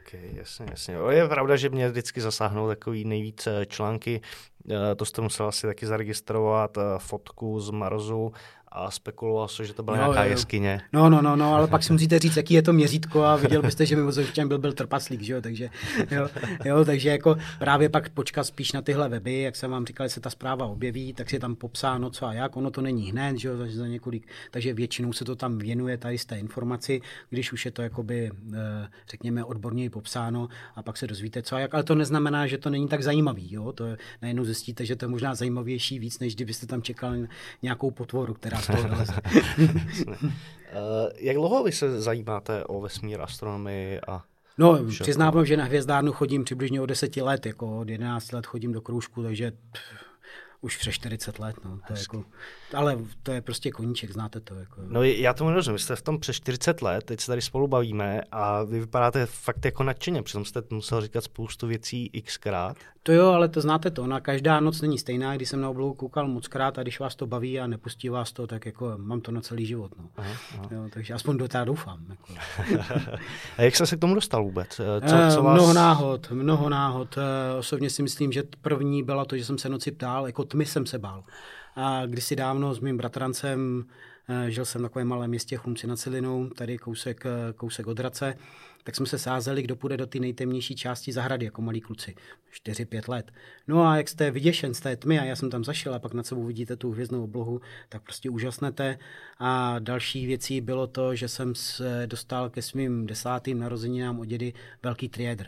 [0.07, 0.99] Okay, jasně, jasně.
[0.99, 4.21] O, je pravda, že mě vždycky zasáhnou takový nejvíc články.
[4.69, 8.31] Eh, to jste musel asi taky zaregistrovat, eh, fotku z Marsu
[8.76, 10.82] a spekuloval se, že to byla no, nějaká jeskyně.
[10.93, 13.61] No, no, no, no, ale pak si musíte říct, jaký je to měřítko a viděl
[13.61, 15.69] byste, že mimozemšťan byl, byl trpaslík, že jo, takže,
[16.11, 16.30] jo,
[16.65, 20.19] jo, takže jako právě pak počkat spíš na tyhle weby, jak jsem vám říkal, se
[20.19, 23.38] ta zpráva objeví, tak si je tam popsáno co a jak, ono to není hned,
[23.38, 27.01] že jo, takže za několik, takže většinou se to tam věnuje tady z té informaci,
[27.30, 31.59] když už je to jakoby, eh, řekněme, odborněji popsáno a pak se dozvíte co a
[31.59, 33.86] jak, ale to neznamená, že to není tak zajímavý, jo, to
[34.21, 37.13] najednou zjistíte, že to je možná zajímavější víc, než kdybyste tam čekal
[37.61, 38.62] nějakou potvoru, která
[40.76, 44.24] Eh, jak dlouho vy se zajímáte o vesmír, astronomii a
[44.57, 48.72] No, přiznávám, že na hvězdárnu chodím přibližně od 10 let, jako od 11 let chodím
[48.72, 49.51] do kroužku, takže
[50.64, 51.80] už přes 40 let, no.
[51.88, 52.24] To je jako,
[52.74, 54.55] ale to je prostě koníček, znáte to.
[54.55, 54.82] Jako.
[54.88, 58.22] No já tomu rozumím, jste v tom přes 40 let, teď se tady spolu bavíme
[58.32, 62.78] a vy vypadáte fakt jako nadšeně, přitom jste musel říkat spoustu věcí xkrát.
[63.05, 65.93] To jo, ale to znáte to, na každá noc není stejná, když jsem na oblohu
[65.93, 69.22] koukal moc krát a když vás to baví a nepustí vás to, tak jako mám
[69.22, 69.91] to na celý život.
[69.97, 70.09] No.
[70.18, 70.68] Aha, aha.
[70.72, 72.05] Jo, takže aspoň do toho doufám.
[72.09, 72.34] Jako.
[73.57, 74.80] a jak jste se k tomu dostal vůbec?
[74.80, 75.53] Eh, co, co vás...
[75.53, 77.18] Mnoho náhod, mnoho náhod.
[77.18, 80.65] Eh, osobně si myslím, že první byla to, že jsem se noci ptal, jako tmy
[80.65, 81.23] jsem se bál.
[81.75, 83.85] A kdysi dávno s mým bratrancem,
[84.29, 87.23] eh, žil jsem v takovém malém městě Chlumci nad Cilinou, tady kousek,
[87.55, 88.35] kousek od Hradce,
[88.83, 92.15] tak jsme se sázeli, kdo půjde do té nejtemnější části zahrady, jako malí kluci.
[92.51, 93.31] 4-5 let.
[93.67, 96.13] No a jak jste vyděšen z té tmy, a já jsem tam zašel a pak
[96.13, 98.99] nad sebou vidíte tu hvězdnou oblohu, tak prostě úžasnete.
[99.39, 104.53] A další věcí bylo to, že jsem se dostal ke svým desátým narozeninám od dědy
[104.83, 105.45] velký triedr.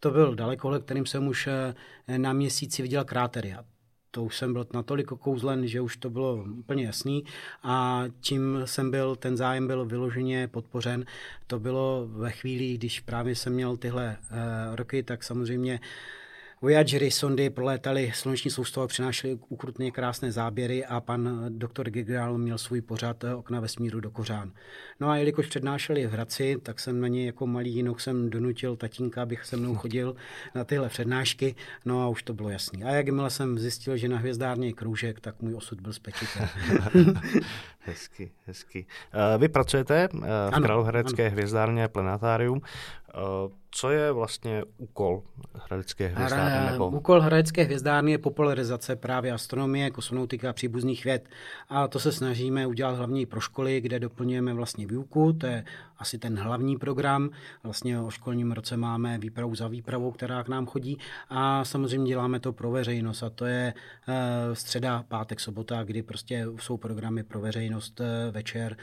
[0.00, 3.54] To byl dalekohled, kterým jsem už eh, na měsíci viděl krátery.
[3.54, 3.64] A
[4.10, 7.24] to už jsem byl natolik okouzlen, že už to bylo úplně jasný
[7.62, 11.04] a čím jsem byl, ten zájem byl vyloženě podpořen.
[11.46, 15.80] To bylo ve chvíli, když právě jsem měl tyhle uh, roky, tak samozřejmě
[16.62, 22.80] Voyagery sondy prolétaly sluneční soustavu přinášely ukrutně krásné záběry a pan doktor Gigral měl svůj
[22.80, 24.52] pořad eh, Okna vesmíru do Kořán.
[25.00, 28.76] No a jelikož přednášeli v Hradci, tak jsem na něj jako malý jinok jsem donutil
[28.76, 30.16] tatínka, abych se mnou chodil
[30.54, 31.54] na tyhle přednášky,
[31.84, 32.84] no a už to bylo jasný.
[32.84, 36.50] A jakmile jsem zjistil, že na hvězdárně je kroužek, tak můj osud byl spečitelný.
[37.80, 38.86] hezky, hezky.
[39.12, 40.18] Eh, vy pracujete eh,
[40.50, 42.60] v ano, Královéhradecké hvězdárně Planetárium.
[43.08, 43.12] Eh,
[43.70, 45.22] co je vlastně úkol
[45.54, 46.70] Hradecké hvězdárny?
[46.70, 46.88] Nebo...
[46.88, 51.28] Úkol Hradecké hvězdárny je popularizace právě astronomie, kosmonautika a příbuzných věd.
[51.68, 55.32] A to se snažíme udělat hlavně pro školy, kde doplňujeme vlastně výuku.
[55.32, 55.64] To je
[56.00, 57.30] asi ten hlavní program.
[57.62, 60.98] Vlastně o školním roce máme výpravu za výpravou, která k nám chodí.
[61.28, 63.22] A samozřejmě děláme to pro veřejnost.
[63.22, 63.74] A to je
[64.08, 68.76] eh, středa, pátek, sobota, kdy prostě jsou programy pro veřejnost eh, večer,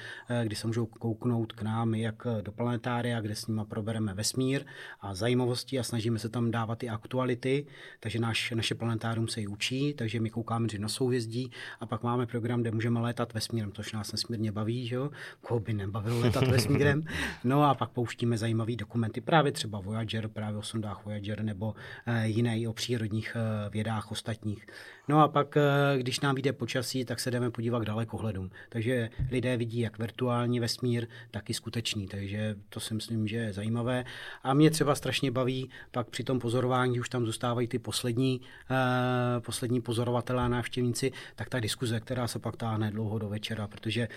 [0.43, 4.65] kdy se můžou kouknout k nám jak do planetária, kde s nimi probereme vesmír
[5.01, 7.65] a zajímavosti a snažíme se tam dávat i aktuality,
[7.99, 12.25] takže naš, naše planetárium se i učí, takže my koukáme na souhvězdí a pak máme
[12.25, 15.09] program, kde můžeme létat vesmírem, což nás nesmírně baví, že jo?
[15.41, 17.03] koho by nebavilo létat vesmírem.
[17.43, 21.73] No a pak pouštíme zajímavé dokumenty, právě třeba Voyager, právě o sondách Voyager nebo
[22.05, 24.67] e, jiné i o přírodních e, vědách ostatních.
[25.07, 25.61] No a pak, e,
[25.97, 28.49] když nám vyjde počasí, tak se jdeme podívat k dalekohledům.
[28.69, 33.53] Takže lidé vidí jak virtuální vesmír, tak i skutečný, takže to si myslím, že je
[33.53, 34.05] zajímavé.
[34.43, 39.43] A mě třeba strašně baví, pak při tom pozorování už tam zůstávají ty poslední, uh,
[39.43, 44.07] poslední pozorovatelé a návštěvníci, tak ta diskuze, která se pak táhne dlouho do večera, protože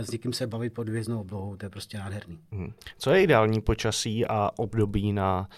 [0.00, 1.98] s někým se bavit pod hvězdnou oblohou, to je prostě
[2.28, 2.46] nádherný.
[2.52, 2.72] Hmm.
[2.98, 5.48] Co je ideální počasí a období na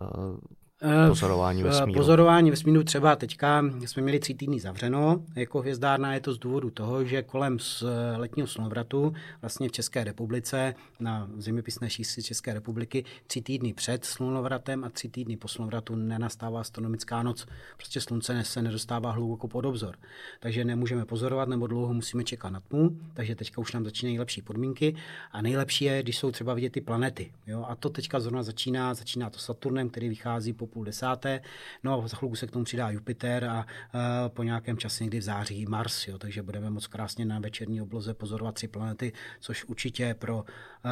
[0.00, 0.59] Eh,
[1.08, 1.98] pozorování vesmíru.
[2.00, 5.22] Pozorování vesmíru třeba teďka jsme měli tři týdny zavřeno.
[5.36, 7.84] Jako hvězdárna je to z důvodu toho, že kolem z
[8.16, 14.84] letního slunovratu vlastně v České republice na zeměpisné šíři České republiky tři týdny před slunovratem
[14.84, 17.46] a tři týdny po slunovratu nenastává astronomická noc.
[17.76, 19.96] Prostě slunce se nedostává hluboko pod obzor.
[20.40, 24.42] Takže nemůžeme pozorovat nebo dlouho musíme čekat na tmu, takže teďka už nám začínají lepší
[24.42, 24.94] podmínky
[25.32, 27.32] a nejlepší je, když jsou třeba vidět ty planety.
[27.46, 27.64] Jo?
[27.68, 31.40] A to teďka zrovna začíná, začíná to Saturnem, který vychází po půl desáté,
[31.82, 35.18] no a za chvilku se k tomu přidá Jupiter a uh, po nějakém čase někdy
[35.18, 39.64] v září Mars, jo, takže budeme moc krásně na večerní obloze pozorovat tři planety, což
[39.64, 40.42] určitě pro uh,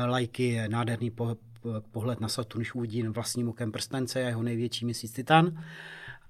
[0.09, 1.37] lajky je nádherný po,
[1.91, 5.65] pohled na Saturn, když uvidí vlastním okem prstence a jeho největší měsíc Titan.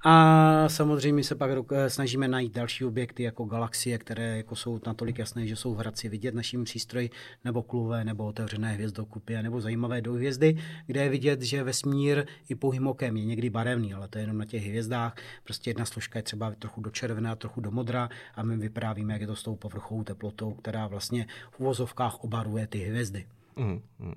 [0.04, 5.18] A samozřejmě se pak eh, snažíme najít další objekty jako galaxie, které jako jsou natolik
[5.18, 7.10] jasné, že jsou v Hradci vidět naším přístroji,
[7.44, 12.86] nebo kluvé, nebo otevřené hvězdokupy, nebo zajímavé hvězdy, kde je vidět, že vesmír i pouhým
[12.86, 15.16] okem je někdy barevný, ale to je jenom na těch hvězdách.
[15.44, 19.20] Prostě jedna složka je třeba trochu do červená, trochu do modra a my vyprávíme, jak
[19.20, 23.26] je to s tou povrchovou teplotou, která vlastně v uvozovkách obaruje ty hvězdy.
[23.56, 24.14] Mm, mm.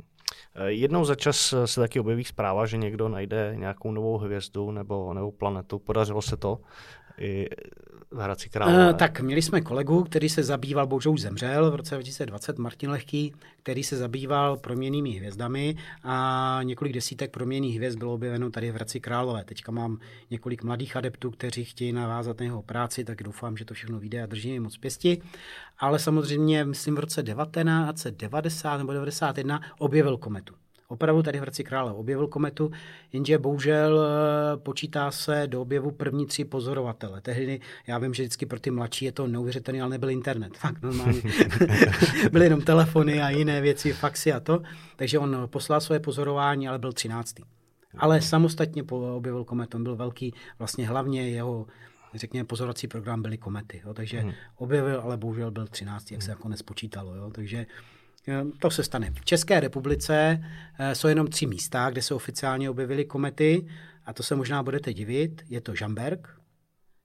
[0.66, 5.32] Jednou za čas se taky objeví zpráva, že někdo najde nějakou novou hvězdu nebo, nebo
[5.32, 5.80] planetu.
[5.80, 6.60] Podařilo se to
[7.18, 7.50] i
[8.12, 8.90] v Hradci Králové.
[8.90, 12.90] Uh, tak měli jsme kolegu, který se zabýval, bohužel už zemřel v roce 2020, Martin
[12.90, 13.34] Lehký,
[13.64, 19.00] který se zabýval proměnými hvězdami a několik desítek proměných hvězd bylo objeveno tady v Hradci
[19.00, 19.44] Králové.
[19.44, 20.00] Teďka mám
[20.30, 24.24] několik mladých adeptů, kteří chtějí navázat na jeho práci, tak doufám, že to všechno vyjde
[24.24, 25.22] a držím jim moc pěsti.
[25.80, 30.54] Ale samozřejmě, myslím, v roce 1990 nebo 91 objevil kometu
[30.92, 32.72] opravdu tady v Hradci Krále objevil kometu,
[33.14, 37.22] jenže bohužel eh, počítá se do objevu první tři pozorovatele.
[37.22, 40.58] Tehdy, já vím, že vždycky pro ty mladší je to neuvěřitelné, ale nebyl internet.
[40.58, 41.22] Fakt normálně.
[42.32, 44.62] Byly jenom telefony a jiné věci, faxy a to.
[44.96, 47.44] Takže on poslal své pozorování, ale byl třináctý.
[47.98, 48.84] Ale samostatně
[49.16, 49.78] objevil kometu.
[49.78, 51.68] On byl velký, vlastně hlavně jeho
[52.14, 53.82] řekněme, pozorovací program byly komety.
[53.86, 53.94] Jo?
[53.94, 54.32] Takže hmm.
[54.56, 57.16] objevil, ale bohužel byl 13, jak se jako nespočítalo.
[57.16, 57.32] Jo?
[57.32, 57.66] Takže
[58.60, 59.12] to se stane.
[59.12, 60.44] V České republice
[60.80, 63.68] eh, jsou jenom tři místa, kde se oficiálně objevily komety
[64.06, 65.42] a to se možná budete divit.
[65.50, 66.28] Je to Žamberg,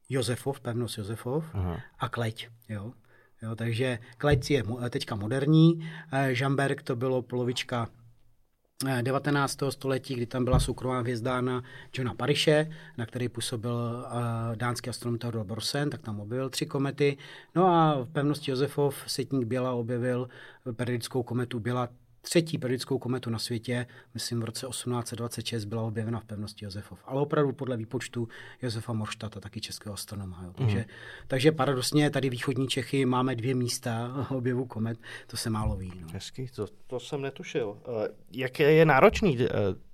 [0.09, 1.81] Josefov, pevnost Josefov Aha.
[1.99, 2.49] a Kleť.
[2.69, 2.93] Jo?
[3.43, 7.89] Jo, takže Kleť je teďka moderní, eh, Žamberg to bylo polovička
[8.85, 9.59] 19.
[9.70, 11.62] století, kdy tam byla soukromá hvězdárna
[11.95, 17.16] Johna Pariše, na který působil uh, dánský astronom Theodor Borsen, tak tam objevil tři komety.
[17.55, 20.29] No a v pevnosti Josefov setník Běla objevil
[20.72, 21.89] periodickou kometu Běla
[22.29, 26.99] třetí periodickou kometu na světě, myslím v roce 1826 byla objevena v pevnosti Josefov.
[27.05, 28.29] Ale opravdu podle výpočtu
[28.62, 30.43] Josefa Morštata, taky českého astronoma.
[30.45, 30.53] Jo.
[30.55, 30.85] Takže, mm.
[31.27, 35.93] takže paradoxně tady východní Čechy máme dvě místa objevu komet, to se málo ví.
[36.01, 36.07] No.
[36.12, 37.79] Hezky, to, to jsem netušil.
[38.05, 39.49] Eh, jak je náročný eh,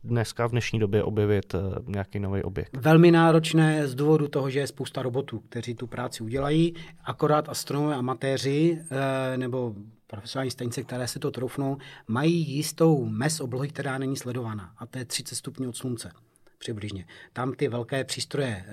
[0.04, 2.76] dneska v dnešní době objevit eh, nějaký nový objekt?
[2.76, 6.74] Velmi náročné z důvodu toho, že je spousta robotů, kteří tu práci udělají,
[7.04, 8.78] akorát astronomové amatéři
[9.36, 9.74] nebo
[10.12, 14.74] profesionální stanice, které se to troufnou, mají jistou mes oblohy, která není sledovaná.
[14.78, 16.12] A to je 30 stupňů od slunce
[16.62, 17.04] přibližně.
[17.32, 18.66] Tam ty velké přístroje e,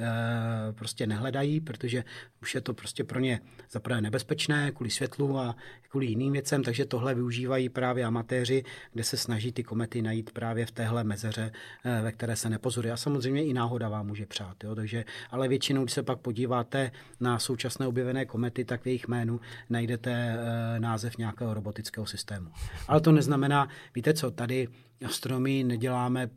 [0.74, 2.04] prostě nehledají, protože
[2.42, 3.40] už je to prostě pro ně
[3.72, 5.56] zaprvé nebezpečné kvůli světlu a
[5.90, 8.64] kvůli jiným věcem, takže tohle využívají právě amatéři,
[8.94, 11.52] kde se snaží ty komety najít právě v téhle mezeře,
[11.86, 12.94] e, ve které se nepozoruje.
[12.94, 14.64] A samozřejmě i náhoda vám může přát.
[14.64, 14.76] Jo?
[14.76, 19.40] Takže, ale většinou, když se pak podíváte na současné objevené komety, tak v jejich jménu
[19.70, 22.50] najdete e, název nějakého robotického systému.
[22.88, 24.68] Ale to neznamená, víte co, tady
[25.06, 26.30] astronomii neděláme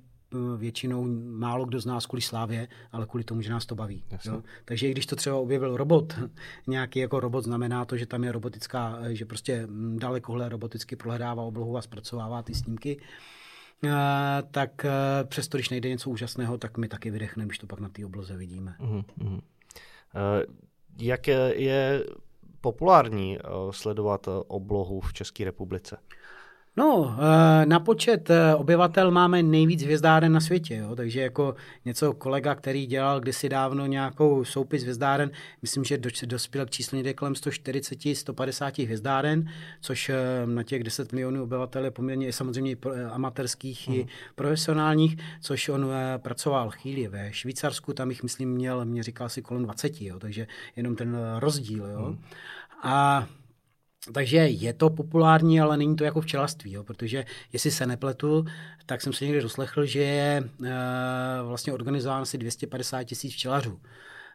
[0.56, 1.04] většinou
[1.38, 4.04] málo kdo z nás kvůli slávě, ale kvůli tomu, že nás to baví.
[4.24, 4.42] Jo?
[4.64, 6.14] Takže i když to třeba objevil robot,
[6.66, 10.96] nějaký jako robot znamená to, že tam je robotická, eh, že prostě hm, dalekohle roboticky
[10.96, 13.00] prohledává oblohu a zpracovává ty snímky,
[13.84, 13.90] Uh,
[14.50, 14.86] tak
[15.24, 18.36] přesto, když nejde něco úžasného, tak my taky vydechneme, když to pak na té obloze
[18.36, 18.76] vidíme.
[18.80, 19.00] Uh,
[20.98, 22.04] jak je,
[22.60, 23.38] populární
[23.70, 25.98] sledovat oblohu v České republice?
[26.76, 30.96] No, eh, na počet eh, obyvatel máme nejvíc hvězdáren na světě, jo?
[30.96, 31.54] takže jako
[31.84, 35.30] něco kolega, který dělal kdysi dávno nějakou soupis hvězdáren,
[35.62, 39.48] myslím, že dospěl k číslu někde kolem 140-150 hvězdáren,
[39.80, 40.16] což eh,
[40.46, 42.76] na těch 10 milionů obyvatel je poměrně samozřejmě
[43.10, 43.96] amatérských hmm.
[43.96, 49.42] i profesionálních, což on pracoval chvíli ve Švýcarsku, tam jich myslím měl, mě říkal si
[49.42, 50.18] kolem 20, jo?
[50.18, 50.46] takže
[50.76, 51.86] jenom ten rozdíl.
[51.86, 52.04] Jo?
[52.04, 52.18] Hmm.
[52.82, 53.26] A
[54.12, 58.44] takže je to populární, ale není to jako včelařství, jo, protože jestli se nepletu,
[58.86, 60.72] tak jsem se někdy doslechl, že je e,
[61.42, 63.80] vlastně organizováno asi 250 tisíc včelařů.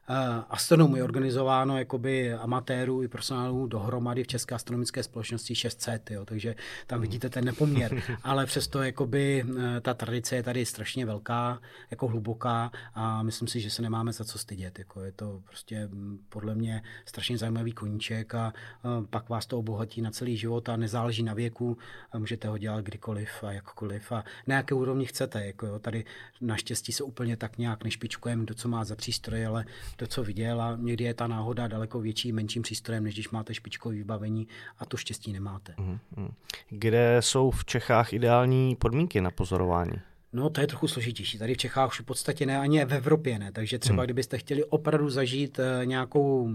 [0.09, 6.25] Eh, astronomů je organizováno jakoby amatérů i profesionálů dohromady v České astronomické společnosti 600, jo,
[6.25, 6.55] takže
[6.87, 8.01] tam vidíte ten nepoměr.
[8.23, 11.59] Ale přesto jakoby eh, ta tradice je tady strašně velká,
[11.91, 14.79] jako hluboká a myslím si, že se nemáme za co stydět.
[14.79, 19.59] Jako je to prostě mm, podle mě strašně zajímavý koníček a eh, pak vás to
[19.59, 21.77] obohatí na celý život a nezáleží na věku,
[22.11, 25.45] a můžete ho dělat kdykoliv a jakkoliv a na jaké úrovni chcete.
[25.45, 26.05] Jako jo, tady
[26.41, 29.65] naštěstí se úplně tak nějak nešpičkujeme, do co má za přístroj, ale
[29.97, 33.53] to, co viděl a někdy je ta náhoda daleko větší, menším přístrojem, než když máte
[33.53, 34.47] špičkové vybavení
[34.79, 35.73] a to štěstí nemáte.
[35.77, 36.29] Mm-hmm.
[36.69, 39.99] Kde jsou v Čechách ideální podmínky na pozorování?
[40.33, 41.37] No, to je trochu složitější.
[41.37, 43.51] Tady v Čechách už v podstatě ne, ani v Evropě ne.
[43.51, 44.05] Takže třeba, hmm.
[44.05, 46.49] kdybyste chtěli opravdu zažít eh, nějakou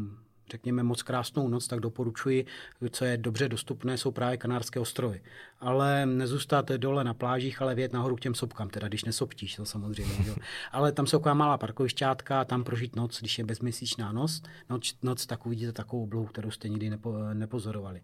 [0.52, 2.46] řekněme, moc krásnou noc, tak doporučuji,
[2.90, 5.22] co je dobře dostupné, jsou právě Kanárské ostrovy.
[5.60, 9.64] Ale nezůstat dole na plážích, ale vět nahoru k těm sopkám, teda když nesoptíš, to
[9.64, 10.14] samozřejmě.
[10.26, 10.34] Jo.
[10.72, 15.26] Ale tam jsou taková malá parkovišťátka, tam prožít noc, když je bezměsíčná noc, noc, noc
[15.26, 18.00] tak uvidíte takovou oblohu, kterou jste nikdy nepo, nepozorovali.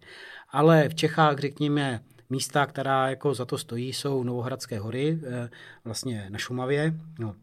[0.51, 5.51] Ale v Čechách, řekněme, místa, která jako za to stojí, jsou Novohradské hory, eh,
[5.85, 7.35] vlastně na Šumavě, no,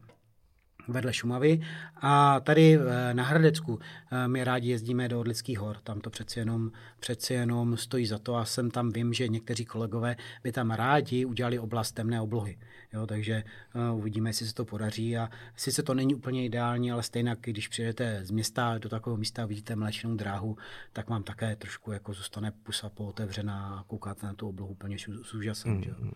[0.88, 1.62] vedle Šumavy.
[1.96, 3.80] A tady eh, na Hradecku
[4.12, 8.18] eh, my rádi jezdíme do Orlických hor, tam to přeci jenom, přeci jenom stojí za
[8.18, 12.58] to a jsem tam vím, že někteří kolegové by tam rádi udělali oblast temné oblohy.
[12.94, 13.44] Jo, takže
[13.92, 17.68] uh, uvidíme, jestli se to podaří a sice to není úplně ideální, ale stejně, když
[17.68, 20.58] přijedete z města do takového místa a vidíte mléčnou dráhu,
[20.94, 25.34] tak vám také trošku jako zůstane pusa pootevřená a koukáte na tu oblohu úplně s
[25.34, 25.72] úžasem.
[25.72, 26.12] Mm.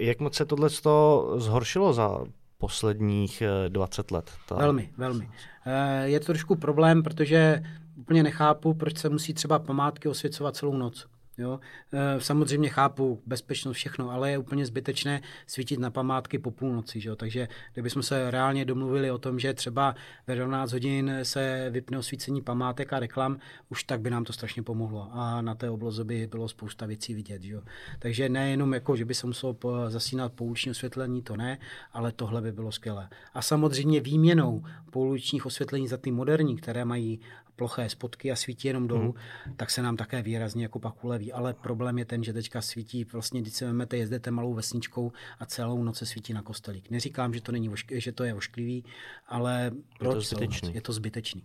[0.00, 0.68] Jak moc se tohle
[1.36, 2.24] zhoršilo za
[2.60, 4.30] posledních 20 eh, let.
[4.48, 4.54] Ta...
[4.54, 5.30] Velmi, velmi.
[5.66, 7.62] Eh, je to trošku problém, protože
[7.96, 11.06] úplně nechápu, proč se musí třeba památky osvěcovat celou noc.
[11.40, 11.60] Jo?
[11.92, 17.00] E, samozřejmě chápu bezpečnost, všechno, ale je úplně zbytečné svítit na památky po půlnoci.
[17.00, 17.16] Že?
[17.16, 19.94] Takže kdybychom se reálně domluvili o tom, že třeba
[20.26, 23.38] ve 12 hodin se vypne osvícení památek a reklam,
[23.68, 25.08] už tak by nám to strašně pomohlo.
[25.12, 27.42] A na té obloze by bylo spousta věcí vidět.
[27.42, 27.60] Že?
[27.98, 29.56] Takže nejenom, jako, že by se muselo
[29.88, 31.58] zasínat pouliční osvětlení, to ne,
[31.92, 33.08] ale tohle by bylo skvělé.
[33.34, 37.20] A samozřejmě výměnou pouličních osvětlení za ty moderní, které mají
[37.60, 39.14] ploché spotky a svítí jenom dolů,
[39.46, 39.56] hmm.
[39.56, 41.32] tak se nám také výrazně jako pak uleví.
[41.32, 45.46] Ale problém je ten, že teďka svítí, vlastně když se vezmete, jezdete malou vesničkou a
[45.46, 46.90] celou noc se svítí na kostelík.
[46.90, 48.84] Neříkám, že to, není vošk- že to je ošklivý,
[49.28, 50.74] ale proč je to zbytečný.
[50.74, 51.42] Je to zbytečný.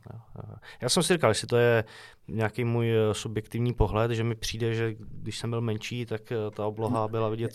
[0.81, 1.83] Já jsem si říkal, jestli to je
[2.27, 6.35] nějaký můj eh, subjektivní pohled, že mi přijde, že když jsem byl menší, tak eh,
[6.55, 7.51] ta obloha byla vidět.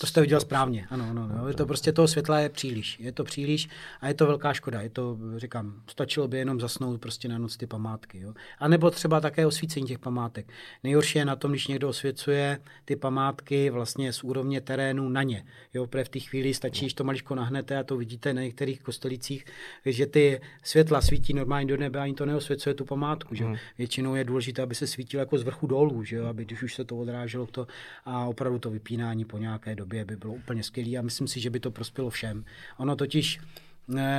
[0.00, 1.28] To jste viděl správně, ano, ano.
[1.32, 1.48] ano.
[1.48, 3.00] Je to prostě toho světla je příliš.
[3.00, 3.68] Je to příliš
[4.00, 4.80] a je to velká škoda.
[4.80, 8.01] Je to, říkám, stačilo by jenom zasnout prostě na noc ty památky.
[8.14, 8.34] Jo.
[8.58, 10.46] A nebo třeba také osvícení těch památek.
[10.84, 15.44] Nejhorší je na tom, když někdo osvěcuje ty památky vlastně z úrovně terénu na ně.
[15.74, 18.80] Jo, protože v té chvíli stačí, když to maličko nahnete a to vidíte na některých
[18.80, 19.44] kostelících,
[19.86, 23.34] že ty světla svítí normálně do nebe, ani to neosvěcuje tu památku.
[23.34, 23.44] Že?
[23.44, 23.56] Hmm.
[23.78, 26.84] Většinou je důležité, aby se svítil jako z vrchu dolů, že aby když už se
[26.84, 27.66] to odráželo to
[28.04, 31.50] a opravdu to vypínání po nějaké době by bylo úplně skvělé a myslím si, že
[31.50, 32.44] by to prospělo všem.
[32.78, 33.40] Ono totiž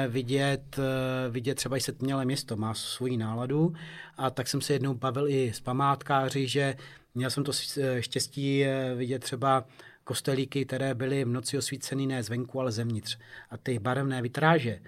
[0.07, 3.73] vidět, eh, vidět třeba i setmělé město, má svoji náladu
[4.17, 6.75] a tak jsem se jednou bavil i s památkáři, že
[7.15, 9.65] měl jsem to eh, štěstí vidět třeba
[10.03, 13.17] kostelíky, které byly v noci osvíceny ne zvenku, ale zevnitř.
[13.49, 14.79] A ty barevné vitráže,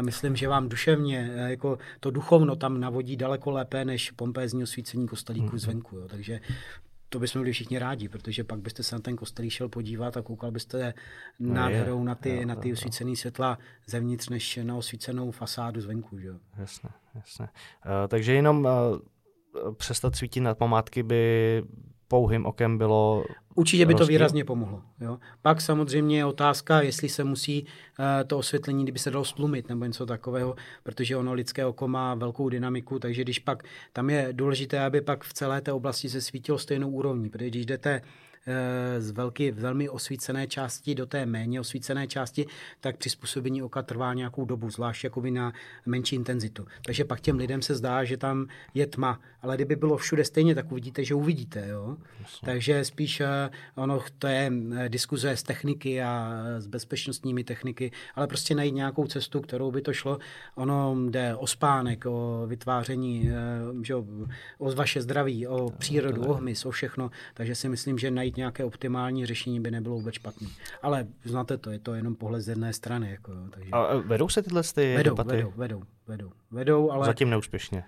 [0.00, 5.46] myslím, že vám duševně, jako to duchovno tam navodí daleko lépe než pompézní osvícení kostelíků
[5.46, 5.58] mm-hmm.
[5.58, 5.96] zvenku.
[5.96, 6.08] Jo.
[6.08, 6.40] Takže
[7.08, 10.22] to bychom byli všichni rádi, protože pak byste se na ten kostelík šel podívat a
[10.22, 10.94] koukal byste
[11.38, 16.18] no nádherou na ty, na ty osvícené světla zevnitř, než na osvícenou fasádu zvenku.
[16.18, 16.28] Že?
[16.56, 17.48] Jasně, jasně.
[17.86, 21.62] Uh, takže jenom uh, přestat svítit na památky by
[22.08, 24.82] pouhým okem bylo Určitě by to výrazně pomohlo.
[25.00, 25.18] Jo.
[25.42, 29.84] Pak samozřejmě je otázka, jestli se musí uh, to osvětlení, kdyby se dalo stlumit nebo
[29.84, 34.80] něco takového, protože ono lidské oko má velkou dynamiku, takže když pak tam je důležité,
[34.80, 38.00] aby pak v celé té oblasti se svítilo stejnou úrovní, protože když jdete Eh,
[38.98, 42.46] z velky, velmi osvícené části do té méně osvícené části,
[42.80, 45.52] tak přizpůsobení oka trvá nějakou dobu, zvlášť jakoby na
[45.86, 46.66] menší intenzitu.
[46.84, 50.54] Takže pak těm lidem se zdá, že tam je tma, ale kdyby bylo všude stejně,
[50.54, 51.68] tak uvidíte, že uvidíte.
[51.68, 51.96] Jo?
[52.44, 58.26] Takže spíš eh, ono to je eh, diskuze z techniky a s bezpečnostními techniky, ale
[58.26, 60.18] prostě najít nějakou cestu, kterou by to šlo.
[60.54, 63.30] Ono jde o spánek, o vytváření,
[63.82, 63.94] že,
[64.58, 67.10] o vaše zdraví, o přírodu, o hmyz, o všechno.
[67.34, 70.48] Takže si myslím, že najít nějaké optimální řešení by nebylo vůbec špatné.
[70.82, 73.10] Ale znáte to, je to jenom pohled z jedné strany.
[73.10, 73.70] Jako, takže...
[73.72, 75.36] A vedou se tyhle ty vedou, debaty?
[75.36, 77.06] Vedou, vedou, vedou, vedou, ale...
[77.06, 77.84] Zatím neúspěšně.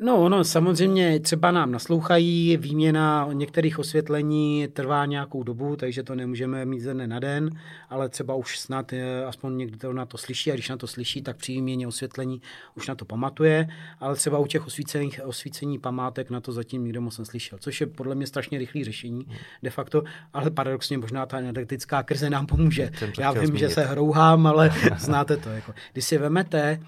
[0.00, 6.64] No, ono samozřejmě třeba nám naslouchají, výměna některých osvětlení trvá nějakou dobu, takže to nemůžeme
[6.64, 7.50] mít ze dne na den,
[7.88, 11.22] ale třeba už snad je, aspoň někdo na to slyší a když na to slyší,
[11.22, 12.42] tak při výměně osvětlení
[12.74, 13.68] už na to pamatuje,
[14.00, 17.86] ale třeba u těch osvícených, osvícení památek na to zatím nikdo moc neslyšel, což je
[17.86, 19.26] podle mě strašně rychlé řešení
[19.62, 20.02] de facto,
[20.32, 22.90] ale paradoxně možná ta energetická krize nám pomůže.
[23.18, 23.60] Já vím, zmínit.
[23.60, 25.48] že se hrouhám, ale znáte to.
[25.48, 25.74] Jako.
[25.92, 26.80] Když si vemete,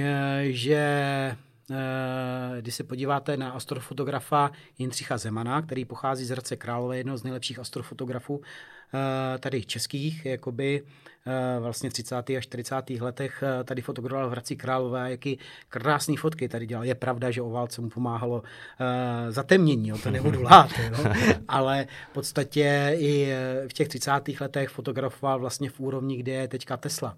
[0.00, 0.82] eh, že
[1.32, 1.36] Eh,
[2.60, 7.58] když se podíváte na astrofotografa Jindřicha Zemana, který pochází z Hradce Králové, jednoho z nejlepších
[7.58, 10.82] astrofotografů eh, tady českých, jakoby
[11.26, 12.30] eh, vlastně v 30.
[12.30, 12.90] a 40.
[12.90, 15.38] letech tady fotografoval v Hradci Králové, jaký
[15.68, 16.84] krásné fotky tady dělal.
[16.84, 18.42] Je pravda, že o válce mu pomáhalo
[19.28, 21.12] zatemnění, to nebudu lát, jo?
[21.48, 23.32] ale v podstatě i
[23.68, 24.10] v těch 30.
[24.40, 27.16] letech fotografoval vlastně v úrovni, kde je teďka Tesla.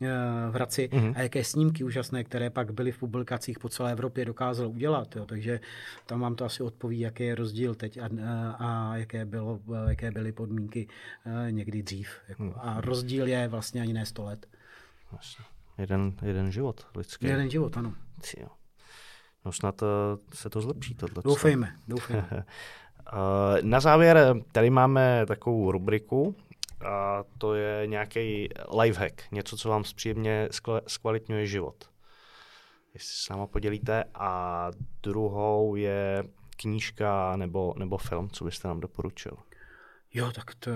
[0.00, 1.12] Eh, v Hradci mm-hmm.
[1.16, 5.16] a jaké snímky úžasné, které pak byly v publikacích po celé Evropě, dokázal udělat.
[5.16, 5.26] Jo.
[5.26, 5.60] Takže
[6.06, 8.08] tam vám to asi odpoví, jaký je rozdíl teď a,
[8.58, 10.88] a jaké, bylo, jaké byly podmínky
[11.26, 12.08] eh, někdy dřív.
[12.28, 12.42] Jako.
[12.42, 12.52] Mm-hmm.
[12.56, 14.46] A rozdíl je vlastně ani ne 100 let.
[15.78, 17.26] Jeden, jeden život lidský.
[17.26, 17.94] Jeden život, ano.
[19.44, 19.86] No snad eh,
[20.34, 20.94] se to zlepší.
[20.94, 21.22] Tohle.
[21.24, 22.28] Doufejme, doufejme.
[23.62, 26.36] Na závěr tady máme takovou rubriku,
[26.84, 28.48] a to je nějaký
[28.80, 30.48] lifehack, něco, co vám příjemně
[30.86, 31.88] zkvalitňuje život.
[32.94, 34.04] Jestli se s náma podělíte.
[34.14, 34.70] A
[35.02, 36.24] druhou je
[36.56, 39.36] knížka nebo, nebo film, co byste nám doporučil.
[40.14, 40.70] Jo, tak to...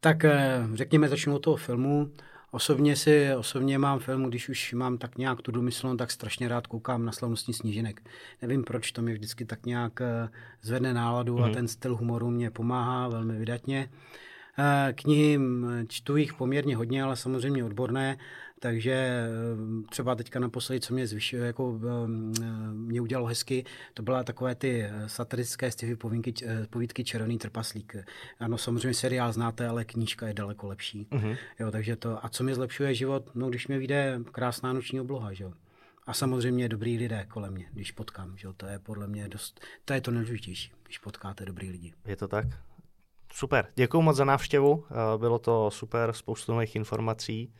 [0.00, 2.12] Tak eh, řekněme, začnu od toho filmu.
[2.50, 6.66] Osobně si, osobně mám filmu, když už mám tak nějak tu domyslnou, tak strašně rád
[6.66, 8.10] koukám na slavnostní sníženek.
[8.42, 10.28] Nevím proč, to mi vždycky tak nějak eh,
[10.62, 11.42] zvedne náladu mm-hmm.
[11.42, 11.54] a mhm.
[11.54, 13.90] ten styl humoru mě pomáhá velmi vydatně.
[13.92, 14.27] Eh,
[14.92, 15.40] knihy
[15.88, 18.18] čtu jich poměrně hodně, ale samozřejmě odborné,
[18.60, 19.26] takže eh,
[19.90, 21.78] třeba teďka naposledy, co mě zvyšuje, jako
[22.72, 26.34] mě udělalo hezky, to byla takové ty satirické sci povídky,
[26.70, 27.96] povídky Červený trpaslík.
[28.40, 31.06] Ano, samozřejmě seriál znáte, ale knížka je daleko lepší.
[31.10, 31.36] Mm-hmm.
[31.60, 33.30] Jo, takže to, a co mi zlepšuje život?
[33.34, 35.52] No, když mi vyjde krásná noční obloha, že jo.
[36.06, 38.52] A samozřejmě dobrý lidé kolem mě, když potkám, že jo?
[38.52, 41.92] to je podle mě dost, to je to nejdůležitější, když potkáte dobrý lidi.
[42.06, 42.46] Je to tak?
[43.32, 47.54] Super, děkuji moc za návštěvu, eh, bylo to super, spoustu nových informací.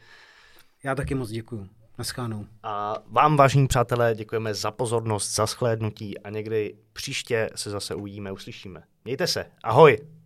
[0.84, 1.68] Já taky moc děkuji.
[1.98, 2.46] Naschánou.
[2.62, 8.32] A vám, vážení přátelé, děkujeme za pozornost, za shlédnutí a někdy příště se zase uvidíme,
[8.32, 8.82] uslyšíme.
[9.04, 10.17] Mějte se, ahoj!